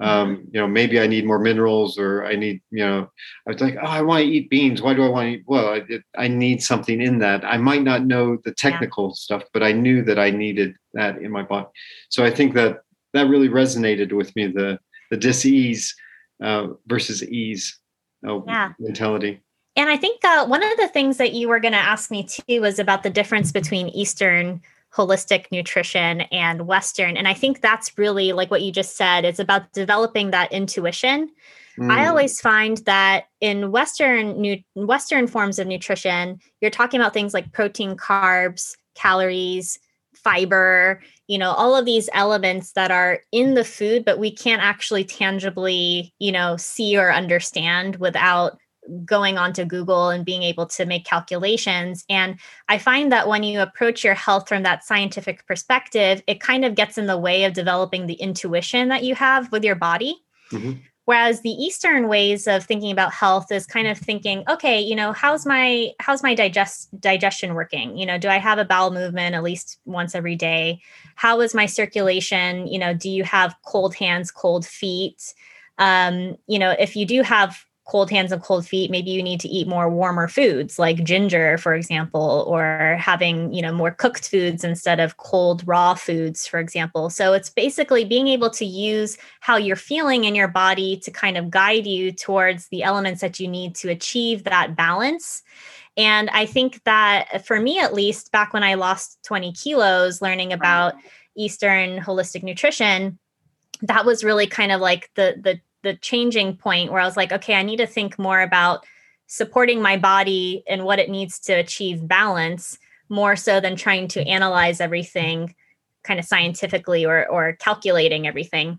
[0.00, 0.44] um, mm-hmm.
[0.52, 3.08] you know, maybe I need more minerals or I need, you know,
[3.46, 4.82] I was like, oh, I want to eat beans.
[4.82, 5.44] Why do I want to eat?
[5.46, 5.82] Well, I,
[6.16, 7.44] I need something in that.
[7.44, 9.14] I might not know the technical yeah.
[9.14, 11.68] stuff, but I knew that I needed that in my body.
[12.08, 12.80] So I think that
[13.12, 14.80] that really resonated with me, the,
[15.12, 15.94] the dis-ease
[16.42, 17.78] uh, versus ease
[18.26, 18.72] uh, yeah.
[18.80, 19.43] mentality.
[19.76, 22.24] And I think uh, one of the things that you were going to ask me
[22.24, 24.60] too was about the difference between Eastern
[24.94, 27.16] holistic nutrition and Western.
[27.16, 29.24] And I think that's really like what you just said.
[29.24, 31.30] It's about developing that intuition.
[31.78, 31.90] Mm.
[31.90, 37.34] I always find that in Western nu- Western forms of nutrition, you're talking about things
[37.34, 39.80] like protein, carbs, calories,
[40.14, 44.62] fiber, you know, all of these elements that are in the food, but we can't
[44.62, 48.58] actually tangibly, you know, see or understand without
[49.04, 52.04] going onto Google and being able to make calculations.
[52.08, 56.64] And I find that when you approach your health from that scientific perspective, it kind
[56.64, 60.16] of gets in the way of developing the intuition that you have with your body.
[60.50, 60.80] Mm-hmm.
[61.06, 65.12] Whereas the Eastern ways of thinking about health is kind of thinking, okay, you know,
[65.12, 67.98] how's my how's my digest digestion working?
[67.98, 70.80] You know, do I have a bowel movement at least once every day?
[71.14, 72.66] How is my circulation?
[72.66, 75.34] You know, do you have cold hands, cold feet?
[75.76, 79.40] Um, you know, if you do have cold hands and cold feet maybe you need
[79.40, 84.28] to eat more warmer foods like ginger for example or having you know more cooked
[84.28, 87.10] foods instead of cold raw foods for example.
[87.10, 91.36] So it's basically being able to use how you're feeling in your body to kind
[91.36, 95.42] of guide you towards the elements that you need to achieve that balance.
[95.96, 100.52] And i think that for me at least back when i lost 20 kilos learning
[100.52, 100.94] about
[101.36, 103.18] eastern holistic nutrition
[103.82, 107.32] that was really kind of like the the the changing point where I was like,
[107.32, 108.84] okay, I need to think more about
[109.26, 114.26] supporting my body and what it needs to achieve balance more so than trying to
[114.26, 115.54] analyze everything
[116.02, 118.78] kind of scientifically or or calculating everything.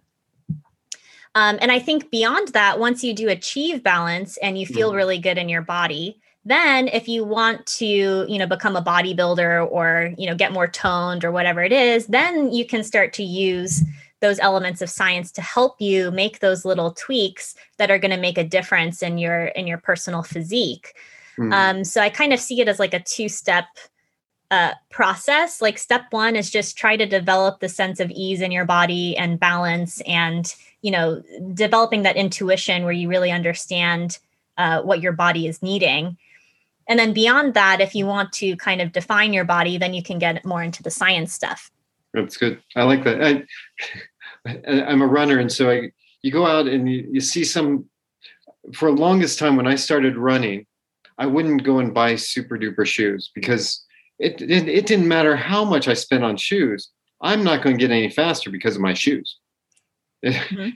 [1.33, 4.97] Um, and I think beyond that, once you do achieve balance and you feel mm-hmm.
[4.97, 9.69] really good in your body, then if you want to you know become a bodybuilder
[9.71, 13.23] or you know get more toned or whatever it is then you can start to
[13.23, 13.81] use
[14.25, 18.17] those elements of science to help you make those little tweaks that are going to
[18.27, 20.95] make a difference in your in your personal physique.
[21.37, 21.53] Mm.
[21.53, 23.65] um, so i kind of see it as like a two step
[24.51, 25.61] uh, process.
[25.61, 29.17] Like step one is just try to develop the sense of ease in your body
[29.17, 31.21] and balance and you know
[31.53, 34.19] developing that intuition where you really understand
[34.57, 36.17] uh, what your body is needing.
[36.87, 40.03] And then beyond that if you want to kind of define your body then you
[40.03, 41.71] can get more into the science stuff.
[42.13, 42.61] That's good.
[42.75, 43.21] I like that.
[43.21, 43.43] I,
[44.45, 47.85] I'm a runner, and so I you go out and you, you see some.
[48.73, 50.65] For the longest time, when I started running,
[51.19, 53.85] I wouldn't go and buy super duper shoes because
[54.17, 56.89] it, it, it didn't matter how much I spent on shoes.
[57.21, 59.37] I'm not going to get any faster because of my shoes.
[60.25, 60.69] Mm-hmm.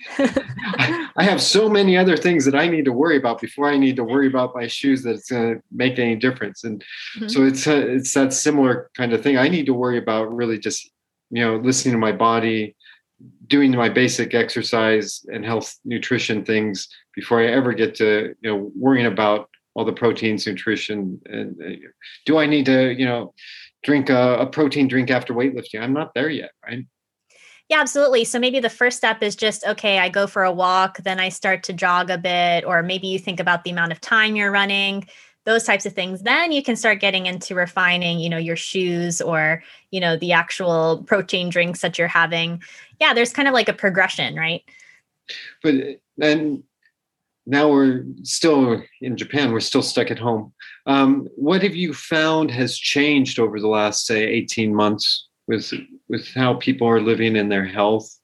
[0.78, 3.78] I, I have so many other things that I need to worry about before I
[3.78, 6.64] need to worry about my shoes that it's going to make any difference.
[6.64, 6.84] And
[7.18, 7.28] mm-hmm.
[7.28, 9.38] so it's a, it's that similar kind of thing.
[9.38, 10.92] I need to worry about really just
[11.32, 12.76] you know listening to my body
[13.50, 18.72] doing my basic exercise and health nutrition things before i ever get to you know
[18.76, 21.76] worrying about all the proteins nutrition and uh,
[22.26, 23.34] do i need to you know
[23.84, 25.82] drink a, a protein drink after weightlifting?
[25.82, 26.86] I'm not there yet right?
[27.70, 28.26] Yeah, absolutely.
[28.26, 31.30] So maybe the first step is just okay, I go for a walk, then I
[31.30, 34.52] start to jog a bit, or maybe you think about the amount of time you're
[34.52, 35.08] running,
[35.46, 36.22] those types of things.
[36.22, 40.32] Then you can start getting into refining, you know, your shoes or, you know, the
[40.32, 42.62] actual protein drinks that you're having.
[43.00, 44.64] Yeah, there's kind of like a progression, right?
[45.64, 46.64] But then
[47.46, 50.54] now we're still in Japan, we're still stuck at home.
[50.86, 55.74] Um, what have you found has changed over the last, say, 18 months with
[56.08, 58.19] with how people are living in their health?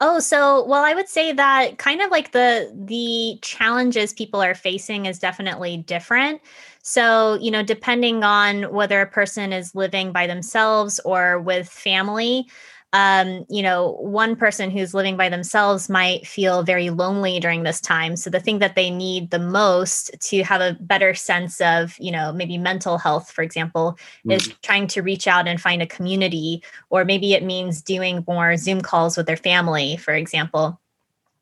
[0.00, 4.54] Oh, so well, I would say that kind of like the the challenges people are
[4.54, 6.40] facing is definitely different.
[6.82, 12.46] So, you know, depending on whether a person is living by themselves or with family,
[12.94, 17.82] um, you know, one person who's living by themselves might feel very lonely during this
[17.82, 18.16] time.
[18.16, 22.10] So the thing that they need the most to have a better sense of, you
[22.10, 24.30] know, maybe mental health, for example, mm-hmm.
[24.30, 28.56] is trying to reach out and find a community, or maybe it means doing more
[28.56, 30.80] Zoom calls with their family, for example.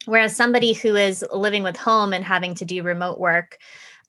[0.06, 3.58] Whereas somebody who is living with home and having to do remote work,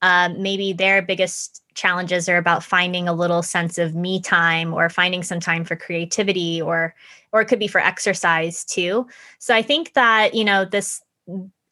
[0.02, 4.88] um, maybe their biggest challenges are about finding a little sense of me time or
[4.88, 6.94] finding some time for creativity or
[7.32, 9.06] or it could be for exercise too.
[9.38, 11.00] So i think that you know this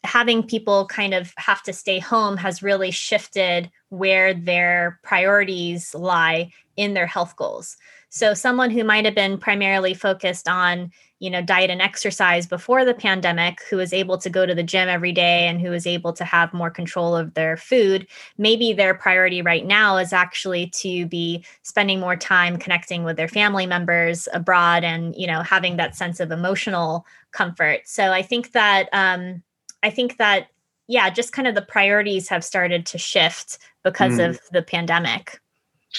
[0.04, 6.50] having people kind of have to stay home has really shifted where their priorities lie
[6.76, 7.76] in their health goals
[8.16, 12.84] so someone who might have been primarily focused on you know diet and exercise before
[12.84, 15.86] the pandemic who was able to go to the gym every day and who was
[15.86, 18.06] able to have more control of their food
[18.38, 23.28] maybe their priority right now is actually to be spending more time connecting with their
[23.28, 28.52] family members abroad and you know having that sense of emotional comfort so i think
[28.52, 29.42] that um
[29.82, 30.48] i think that
[30.86, 34.30] yeah just kind of the priorities have started to shift because mm.
[34.30, 35.40] of the pandemic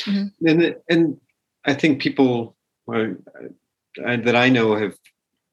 [0.03, 0.47] mm-hmm.
[0.47, 1.19] and and
[1.67, 2.55] i think people
[2.87, 4.95] that I know have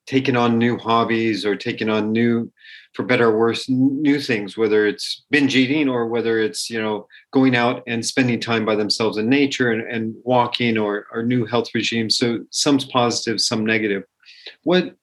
[0.06, 2.52] taken on new hobbies or taken on new
[2.92, 7.06] for better or worse new things whether it's binge eating or whether it's you know
[7.32, 11.46] going out and spending time by themselves in nature and, and walking or, or new
[11.46, 14.04] health regimes so some's positive some negative.
[14.62, 14.94] What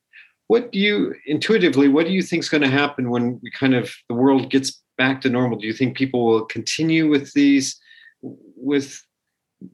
[0.47, 3.73] what do you intuitively what do you think is going to happen when we kind
[3.73, 5.57] of the world gets back to normal?
[5.57, 7.79] Do you think people will continue with these
[8.21, 9.01] with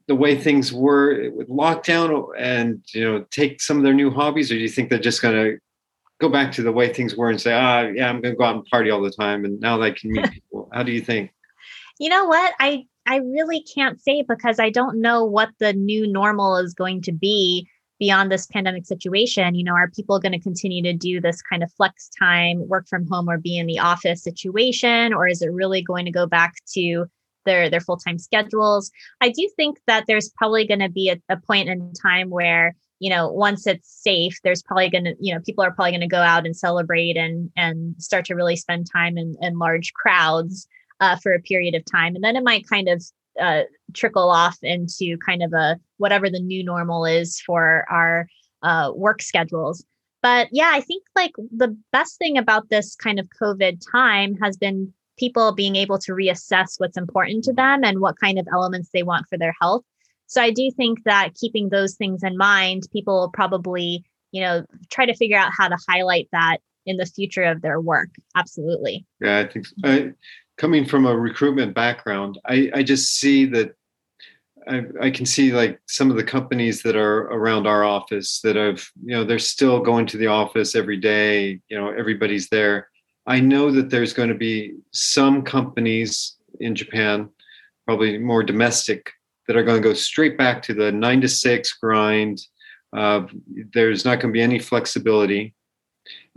[0.07, 4.51] the way things were with lockdown and you know take some of their new hobbies
[4.51, 5.57] or do you think they're just going to
[6.19, 8.43] go back to the way things were and say ah yeah i'm going to go
[8.43, 11.01] out and party all the time and now i can meet people how do you
[11.01, 11.31] think?
[11.99, 12.53] You know what?
[12.59, 17.01] I i really can't say because i don't know what the new normal is going
[17.01, 17.67] to be
[17.99, 19.55] beyond this pandemic situation.
[19.55, 22.87] You know are people going to continue to do this kind of flex time work
[22.87, 26.27] from home or be in the office situation or is it really going to go
[26.27, 27.07] back to
[27.47, 28.91] their their full-time schedules.
[29.21, 32.75] I do think that there's probably going to be a, a point in time where
[32.99, 36.01] you know once it's safe there's probably going to you know people are probably going
[36.01, 39.93] to go out and celebrate and and start to really spend time in, in large
[39.93, 40.67] crowds
[40.99, 42.15] uh, for a period of time.
[42.15, 43.03] And then it might kind of
[43.39, 48.27] uh, trickle off into kind of a whatever the new normal is for our
[48.63, 49.83] uh, work schedules.
[50.23, 54.57] But yeah i think like the best thing about this kind of covid time has
[54.57, 58.89] been people being able to reassess what's important to them and what kind of elements
[58.93, 59.83] they want for their health.
[60.27, 64.65] So I do think that keeping those things in mind, people will probably, you know,
[64.89, 68.09] try to figure out how to highlight that in the future of their work.
[68.35, 69.05] Absolutely.
[69.21, 69.73] Yeah, I think so.
[69.85, 70.11] I,
[70.57, 73.73] coming from a recruitment background, I, I just see that
[74.67, 78.57] I, I, can see like some of the companies that are around our office that
[78.57, 81.61] have, you know, they're still going to the office every day.
[81.69, 82.89] You know, everybody's there.
[83.27, 87.29] I know that there's going to be some companies in Japan,
[87.85, 89.11] probably more domestic,
[89.47, 92.41] that are going to go straight back to the nine to six grind.
[92.95, 93.27] Uh,
[93.73, 95.53] there's not going to be any flexibility,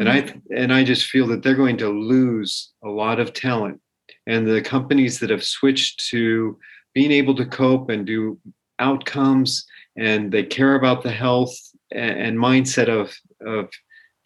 [0.00, 0.38] and I mm-hmm.
[0.54, 3.80] and I just feel that they're going to lose a lot of talent.
[4.26, 6.58] And the companies that have switched to
[6.92, 8.38] being able to cope and do
[8.80, 9.64] outcomes,
[9.96, 11.56] and they care about the health
[11.92, 13.70] and, and mindset of of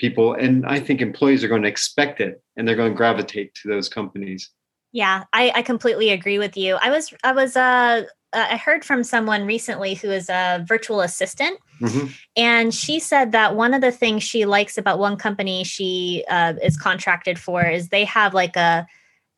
[0.05, 3.55] people and i think employees are going to expect it and they're going to gravitate
[3.55, 4.51] to those companies.
[4.93, 6.77] Yeah i, I completely agree with you.
[6.83, 11.01] I was i was uh, uh i heard from someone recently who is a virtual
[11.01, 12.09] assistant mm-hmm.
[12.37, 16.52] and she said that one of the things she likes about one company she uh,
[16.63, 18.87] is contracted for is they have like a,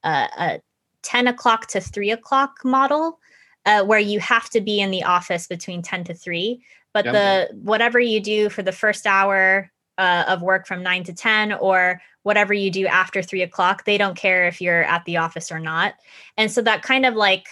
[0.02, 0.60] a, a
[1.02, 3.20] 10 o'clock to 3 o'clock model
[3.66, 6.60] uh, where you have to be in the office between 10 to 3
[6.92, 11.12] but the whatever you do for the first hour uh, of work from nine to
[11.12, 15.16] 10 or whatever you do after three o'clock they don't care if you're at the
[15.16, 15.94] office or not.
[16.36, 17.46] And so that kind of like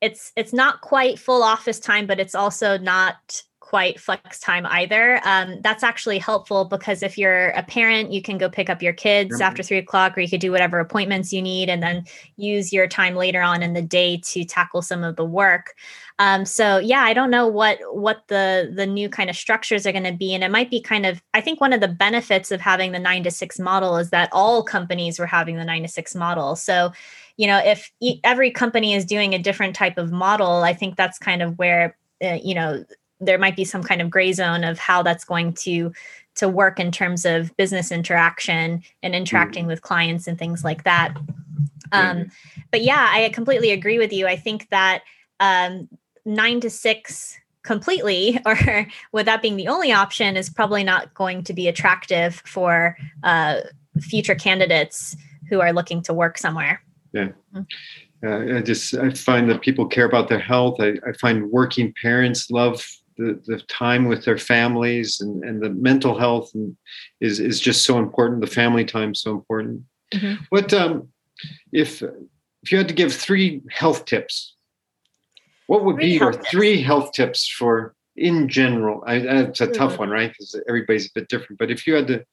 [0.00, 5.20] it's it's not quite full office time but it's also not quite flex time either.
[5.24, 8.92] Um, that's actually helpful because if you're a parent, you can go pick up your
[8.92, 9.42] kids mm-hmm.
[9.42, 12.04] after three o'clock, or you could do whatever appointments you need, and then
[12.36, 15.76] use your time later on in the day to tackle some of the work.
[16.18, 19.92] Um, so yeah, I don't know what what the the new kind of structures are
[19.92, 21.22] going to be, and it might be kind of.
[21.32, 24.30] I think one of the benefits of having the nine to six model is that
[24.32, 26.56] all companies were having the nine to six model.
[26.56, 26.90] So
[27.36, 27.92] you know if
[28.24, 31.96] every company is doing a different type of model i think that's kind of where
[32.22, 32.84] uh, you know
[33.20, 35.92] there might be some kind of gray zone of how that's going to
[36.36, 39.68] to work in terms of business interaction and interacting mm.
[39.68, 41.14] with clients and things like that
[41.92, 42.30] um,
[42.70, 45.02] but yeah i completely agree with you i think that
[45.40, 45.88] um,
[46.24, 51.44] nine to six completely or with that being the only option is probably not going
[51.44, 53.60] to be attractive for uh,
[54.00, 55.16] future candidates
[55.48, 57.66] who are looking to work somewhere yeah mm.
[58.24, 60.76] uh, I just I find that people care about their health.
[60.78, 62.86] I, I find working parents love
[63.20, 66.76] the, the time with their families and, and the mental health and
[67.20, 68.40] is, is just so important.
[68.40, 69.82] The family time is so important.
[70.14, 70.42] Mm-hmm.
[70.48, 71.08] What um,
[71.72, 72.02] if
[72.62, 74.54] if you had to give three health tips?
[75.66, 76.50] What would three be your tips.
[76.50, 79.04] three health tips for in general?
[79.06, 79.74] I, it's a mm-hmm.
[79.74, 80.30] tough one, right?
[80.30, 81.58] Because everybody's a bit different.
[81.58, 82.24] But if you had to,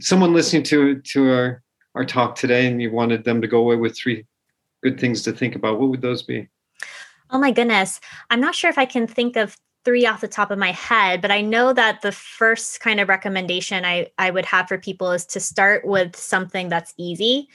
[0.00, 1.62] someone listening to to our
[1.94, 4.26] our talk today, and you wanted them to go away with three
[4.82, 6.48] good things to think about, what would those be?
[7.30, 8.00] Oh my goodness.
[8.28, 11.22] I'm not sure if I can think of three off the top of my head,
[11.22, 15.10] but I know that the first kind of recommendation I, I would have for people
[15.12, 17.48] is to start with something that's easy.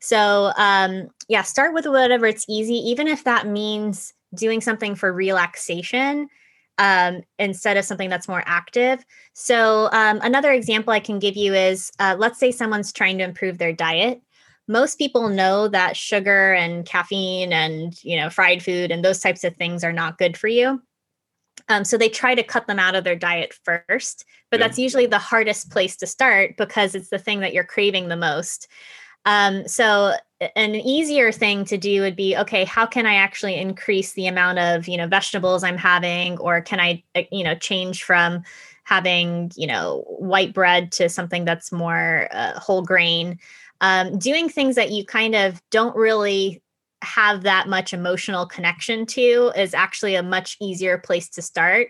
[0.00, 5.12] So, um, yeah, start with whatever it's easy, even if that means doing something for
[5.12, 6.28] relaxation
[6.78, 9.04] um, instead of something that's more active.
[9.32, 13.24] So, um, another example I can give you is uh, let's say someone's trying to
[13.24, 14.22] improve their diet.
[14.68, 19.44] Most people know that sugar and caffeine and you know fried food and those types
[19.44, 20.82] of things are not good for you.
[21.68, 24.66] Um, so they try to cut them out of their diet first, but yeah.
[24.66, 28.16] that's usually the hardest place to start because it's the thing that you're craving the
[28.16, 28.68] most.
[29.24, 30.14] Um, so
[30.54, 34.58] an easier thing to do would be okay how can i actually increase the amount
[34.58, 38.42] of you know vegetables i'm having or can i uh, you know change from
[38.84, 43.38] having you know white bread to something that's more uh, whole grain
[43.80, 46.62] um, doing things that you kind of don't really
[47.02, 51.88] have that much emotional connection to is actually a much easier place to start.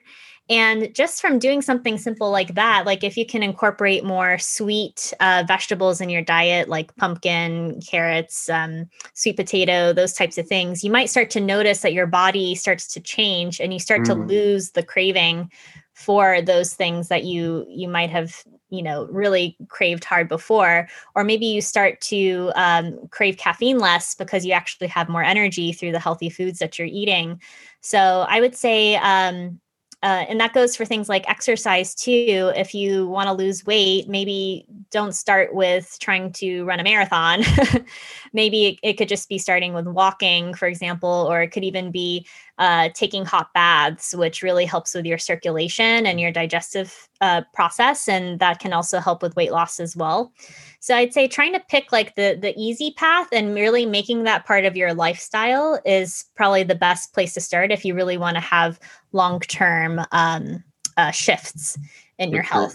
[0.48, 5.12] And just from doing something simple like that, like if you can incorporate more sweet
[5.18, 10.84] uh, vegetables in your diet, like pumpkin, carrots, um, sweet potato, those types of things,
[10.84, 14.06] you might start to notice that your body starts to change and you start mm.
[14.06, 15.50] to lose the craving
[15.94, 21.24] for those things that you you might have you know really craved hard before or
[21.24, 25.92] maybe you start to um, crave caffeine less because you actually have more energy through
[25.92, 27.40] the healthy foods that you're eating
[27.80, 29.60] so i would say um,
[30.02, 32.52] uh, and that goes for things like exercise too.
[32.54, 37.42] If you want to lose weight, maybe don't start with trying to run a marathon.
[38.32, 41.90] maybe it, it, could just be starting with walking, for example, or it could even
[41.90, 42.26] be
[42.58, 48.08] uh, taking hot baths, which really helps with your circulation and your digestive uh, process.
[48.08, 50.32] And that can also help with weight loss as well.
[50.80, 54.46] So I'd say trying to pick like the the easy path and really making that
[54.46, 58.36] part of your lifestyle is probably the best place to start if you really want
[58.36, 58.78] to have
[59.12, 60.62] long term um,
[60.96, 61.78] uh, shifts
[62.18, 62.74] in your health.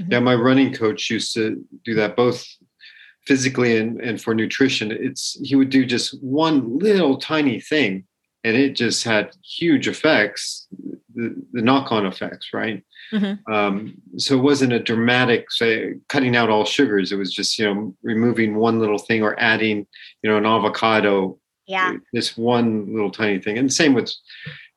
[0.00, 0.12] Mm-hmm.
[0.12, 2.46] Yeah, my running coach used to do that both
[3.26, 4.92] physically and, and for nutrition.
[4.92, 8.04] It's he would do just one little tiny thing
[8.44, 10.68] and it just had huge effects,
[11.14, 12.84] the, the knock on effects, right?
[13.12, 13.52] Mm-hmm.
[13.52, 17.10] Um, so it wasn't a dramatic, say, cutting out all sugars.
[17.10, 19.86] It was just, you know, removing one little thing or adding,
[20.22, 21.38] you know, an avocado.
[21.66, 21.96] Yeah.
[22.12, 23.58] This one little tiny thing.
[23.58, 24.12] And same with,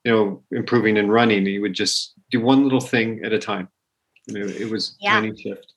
[0.04, 1.46] you know, improving and running.
[1.46, 3.70] You would just do one little thing at a time.
[4.28, 5.20] You know, it was yeah.
[5.20, 5.74] tiny shift.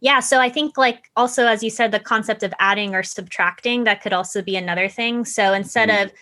[0.00, 0.20] Yeah.
[0.20, 4.02] So I think, like, also, as you said, the concept of adding or subtracting, that
[4.02, 5.24] could also be another thing.
[5.24, 6.08] So instead mm-hmm.
[6.08, 6.12] of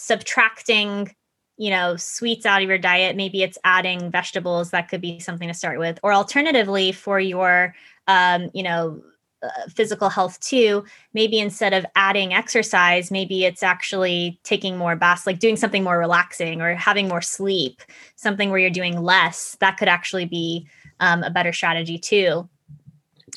[0.00, 1.14] subtracting
[1.56, 3.16] you know sweets out of your diet.
[3.16, 5.98] Maybe it's adding vegetables that could be something to start with.
[6.02, 7.74] Or alternatively for your
[8.06, 9.02] um, you know
[9.42, 10.84] uh, physical health too
[11.14, 15.98] maybe instead of adding exercise maybe it's actually taking more baths like doing something more
[15.98, 17.80] relaxing or having more sleep
[18.16, 20.68] something where you're doing less that could actually be
[21.00, 22.46] um, a better strategy too.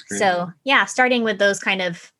[0.08, 2.12] So yeah starting with those kind of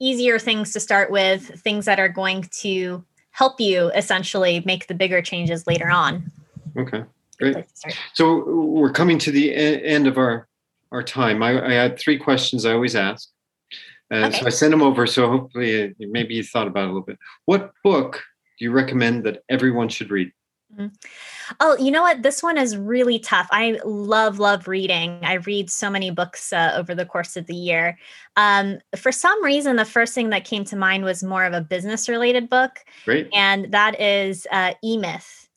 [0.00, 4.94] easier things to start with things that are going to help you essentially make the
[4.94, 6.30] bigger changes later on.
[6.76, 7.04] Okay.
[7.38, 7.64] Great.
[8.12, 10.46] So we're coming to the end of our
[10.92, 11.42] our time.
[11.42, 13.28] I, I had three questions I always ask.
[14.12, 14.40] Uh, okay.
[14.40, 15.06] So I sent them over.
[15.06, 17.18] So hopefully, uh, maybe you thought about it a little bit.
[17.44, 18.22] What book
[18.58, 20.32] do you recommend that everyone should read?
[20.72, 20.86] Mm-hmm.
[21.58, 22.22] Oh, you know what?
[22.22, 23.48] This one is really tough.
[23.50, 25.18] I love, love reading.
[25.22, 27.98] I read so many books uh, over the course of the year.
[28.36, 31.60] Um, for some reason, the first thing that came to mind was more of a
[31.60, 32.78] business related book.
[33.04, 33.28] Great.
[33.34, 35.48] And that is uh, E Myth.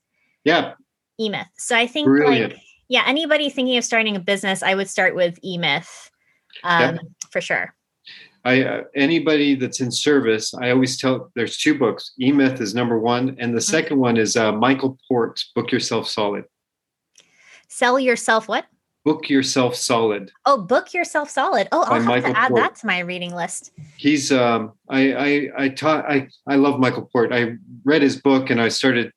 [0.44, 0.74] Yeah.
[1.20, 1.48] E Myth.
[1.58, 2.54] So I think, Brilliant.
[2.54, 6.10] like, yeah, anybody thinking of starting a business, I would start with E Myth
[6.64, 7.02] um, yep.
[7.32, 7.76] for sure.
[8.46, 12.12] I uh, anybody that's in service, I always tell there's two books.
[12.20, 13.72] E Myth is number one, and the mm-hmm.
[13.72, 16.46] second one is uh, Michael Port's Book Yourself Solid.
[17.70, 18.66] Sell yourself what?
[19.06, 20.32] Book Yourself Solid.
[20.46, 21.68] Oh, Book Yourself Solid.
[21.72, 22.62] Oh, I'll have Michael to add Port.
[22.62, 23.72] that to my reading list.
[23.98, 27.32] He's um I I I taught I I love Michael Port.
[27.32, 29.12] I read his book and I started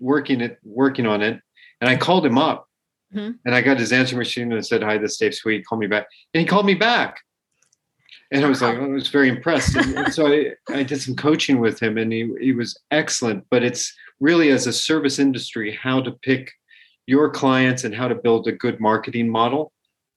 [0.00, 1.40] working it working on it,
[1.80, 2.68] and I called him up.
[3.14, 3.32] Mm-hmm.
[3.44, 5.66] And I got his answer machine and said, Hi, this is Dave Sweet.
[5.66, 6.06] Call me back.
[6.32, 7.20] And he called me back
[8.32, 9.74] and I was like, I was very impressed.
[9.76, 13.44] And, so I, I did some coaching with him, and he he was excellent.
[13.50, 16.52] But it's really as a service industry how to pick
[17.06, 19.72] your clients and how to build a good marketing model.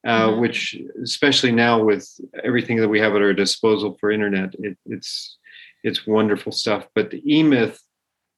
[0.05, 0.41] Uh, mm-hmm.
[0.41, 2.05] Which, especially now with
[2.43, 5.38] everything that we have at our disposal for internet, it, it's
[5.84, 6.88] it's wonderful stuff.
[6.93, 7.78] But the eMyth,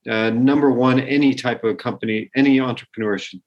[0.08, 3.42] uh, number one, any type of company, any entrepreneur should,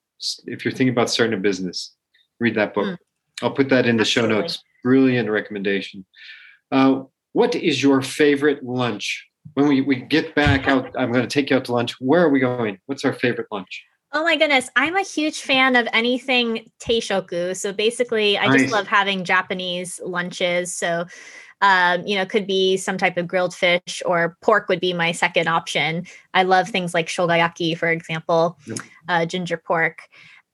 [0.46, 1.94] if you're thinking about starting a business,
[2.40, 2.86] read that book.
[2.86, 2.98] Mm.
[3.40, 4.34] I'll put that in the Absolutely.
[4.34, 6.04] show notes brilliant recommendation.
[6.70, 7.02] Uh,
[7.32, 9.26] what is your favorite lunch?
[9.54, 11.94] When we, we get back out, I'm going to take you out to lunch.
[12.00, 12.78] Where are we going?
[12.86, 13.84] What's our favorite lunch?
[14.12, 14.70] Oh my goodness.
[14.74, 17.56] I'm a huge fan of anything teishoku.
[17.56, 18.62] So basically, I nice.
[18.62, 20.74] just love having Japanese lunches.
[20.74, 21.06] So,
[21.60, 25.12] um, you know, could be some type of grilled fish or pork would be my
[25.12, 26.06] second option.
[26.32, 28.78] I love things like shogayaki, for example, yep.
[29.08, 30.00] uh, ginger pork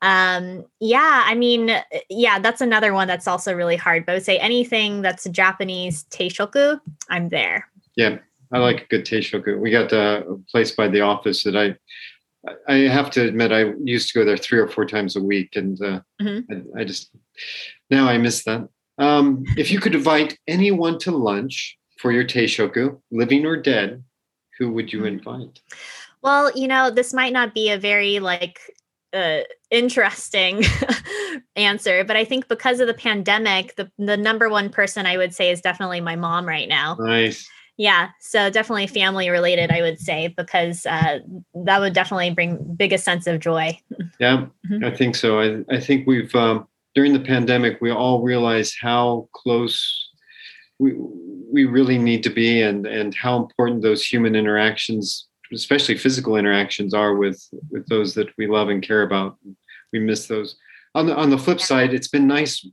[0.04, 1.80] um yeah i mean uh,
[2.10, 6.04] yeah that's another one that's also really hard but i would say anything that's japanese
[6.10, 6.78] teishoku
[7.08, 8.18] i'm there yeah
[8.52, 11.74] i like a good teishoku we got a place by the office that i
[12.68, 15.56] i have to admit i used to go there three or four times a week
[15.56, 16.76] and uh, mm-hmm.
[16.76, 17.10] I, I, just
[17.90, 23.00] now i miss that um if you could invite anyone to lunch for your teishoku
[23.10, 24.04] living or dead
[24.58, 25.18] who would you mm-hmm.
[25.18, 25.60] invite
[26.24, 28.58] well, you know, this might not be a very like
[29.14, 29.40] uh,
[29.70, 30.62] interesting
[31.56, 35.34] answer, but I think because of the pandemic, the the number one person I would
[35.34, 36.96] say is definitely my mom right now.
[36.98, 37.48] Nice.
[37.76, 41.18] Yeah, so definitely family related, I would say, because uh,
[41.64, 43.78] that would definitely bring biggest sense of joy.
[44.20, 44.84] Yeah, mm-hmm.
[44.84, 45.40] I think so.
[45.40, 50.08] I I think we've um, during the pandemic we all realized how close
[50.78, 50.94] we
[51.52, 56.94] we really need to be, and and how important those human interactions especially physical interactions
[56.94, 59.36] are with with those that we love and care about.
[59.92, 60.56] We miss those.
[60.94, 62.66] On the on the flip side it's been nice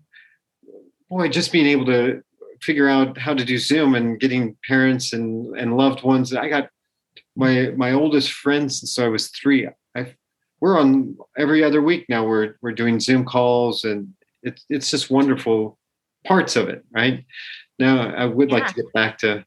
[1.09, 2.21] boy just being able to
[2.61, 6.33] figure out how to do zoom and getting parents and and loved ones.
[6.33, 6.69] I got
[7.35, 9.67] my my oldest friend since i was three.
[9.95, 10.15] I
[10.59, 12.25] we're on every other week now.
[12.25, 14.13] We're we're doing zoom calls and
[14.43, 15.77] it's it's just wonderful
[16.25, 17.25] parts of it right?
[17.79, 18.57] Now i would yeah.
[18.57, 19.43] like to get back to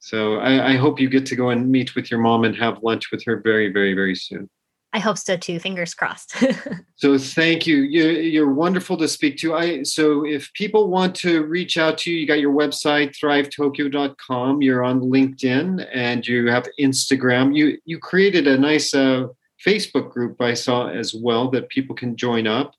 [0.00, 2.82] so I, I, hope you get to go and meet with your mom and have
[2.82, 4.48] lunch with her very, very, very soon.
[4.92, 5.60] I hope so too.
[5.60, 6.34] Fingers crossed.
[6.96, 7.76] so thank you.
[7.76, 9.54] You're, you're, wonderful to speak to.
[9.54, 14.62] I so if people want to reach out to you, you got your website thrivetokyo.com.
[14.62, 17.56] You're on LinkedIn and you have Instagram.
[17.56, 19.28] You you created a nice uh,
[19.64, 22.74] Facebook group I saw as well that people can join up.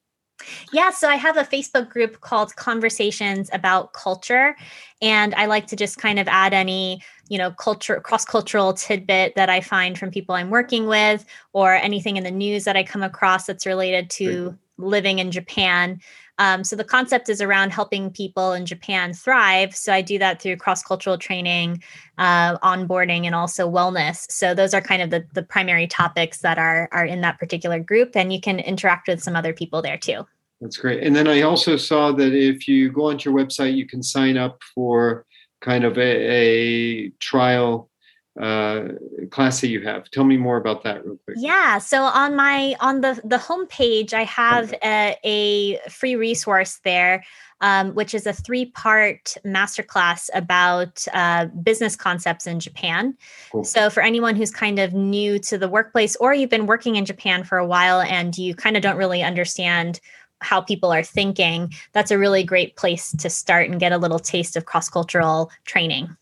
[0.71, 4.55] Yeah, so I have a Facebook group called Conversations About Culture.
[5.01, 9.35] And I like to just kind of add any, you know, culture, cross cultural tidbit
[9.35, 12.83] that I find from people I'm working with or anything in the news that I
[12.83, 15.99] come across that's related to living in Japan.
[16.37, 19.75] Um, so the concept is around helping people in Japan thrive.
[19.75, 21.83] So I do that through cross cultural training,
[22.17, 24.31] uh, onboarding, and also wellness.
[24.31, 27.79] So those are kind of the, the primary topics that are are in that particular
[27.79, 30.25] group, and you can interact with some other people there too.
[30.61, 31.03] That's great.
[31.03, 34.37] And then I also saw that if you go onto your website, you can sign
[34.37, 35.25] up for
[35.59, 37.90] kind of a, a trial
[38.39, 38.83] uh,
[39.29, 40.09] class that you have.
[40.11, 41.37] Tell me more about that real quick.
[41.39, 41.79] Yeah.
[41.79, 47.23] So on my on the the homepage, I have a, a free resource there,
[47.59, 53.17] um, which is a three part masterclass about uh, business concepts in Japan.
[53.51, 53.65] Cool.
[53.65, 57.05] So for anyone who's kind of new to the workplace, or you've been working in
[57.05, 59.99] Japan for a while and you kind of don't really understand
[60.39, 64.19] how people are thinking, that's a really great place to start and get a little
[64.19, 66.15] taste of cross cultural training.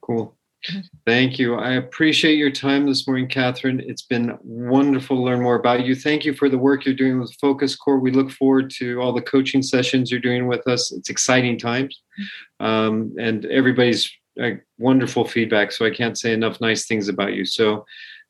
[0.00, 0.37] Cool.
[1.06, 1.54] Thank you.
[1.54, 3.80] I appreciate your time this morning, Catherine.
[3.80, 5.94] It's been wonderful to learn more about you.
[5.94, 7.98] Thank you for the work you're doing with Focus Core.
[7.98, 10.92] We look forward to all the coaching sessions you're doing with us.
[10.92, 12.00] It's exciting times.
[12.60, 14.10] Um, and everybody's
[14.42, 15.72] uh, wonderful feedback.
[15.72, 17.44] So I can't say enough nice things about you.
[17.44, 17.84] So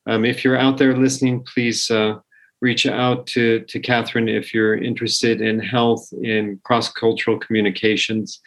[0.07, 2.17] um, if you're out there listening, please uh,
[2.61, 8.41] reach out to, to Catherine if you're interested in health, in cross cultural communications.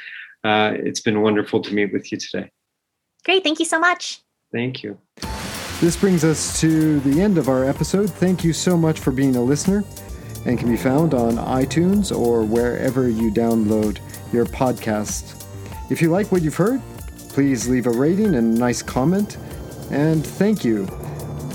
[0.44, 2.50] Uh, it's been wonderful to meet with you today.
[3.24, 3.44] Great.
[3.44, 4.22] Thank you so much.
[4.52, 4.98] Thank you.
[5.80, 8.10] This brings us to the end of our episode.
[8.10, 9.84] Thank you so much for being a listener
[10.46, 14.00] and can be found on iTunes or wherever you download
[14.34, 15.46] your podcast.
[15.90, 16.82] If you like what you've heard,
[17.30, 19.38] please leave a rating and a nice comment.
[19.90, 20.88] And thank you.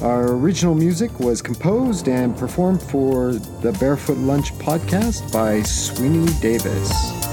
[0.03, 7.26] Our original music was composed and performed for the Barefoot Lunch podcast by Sweeney Davis.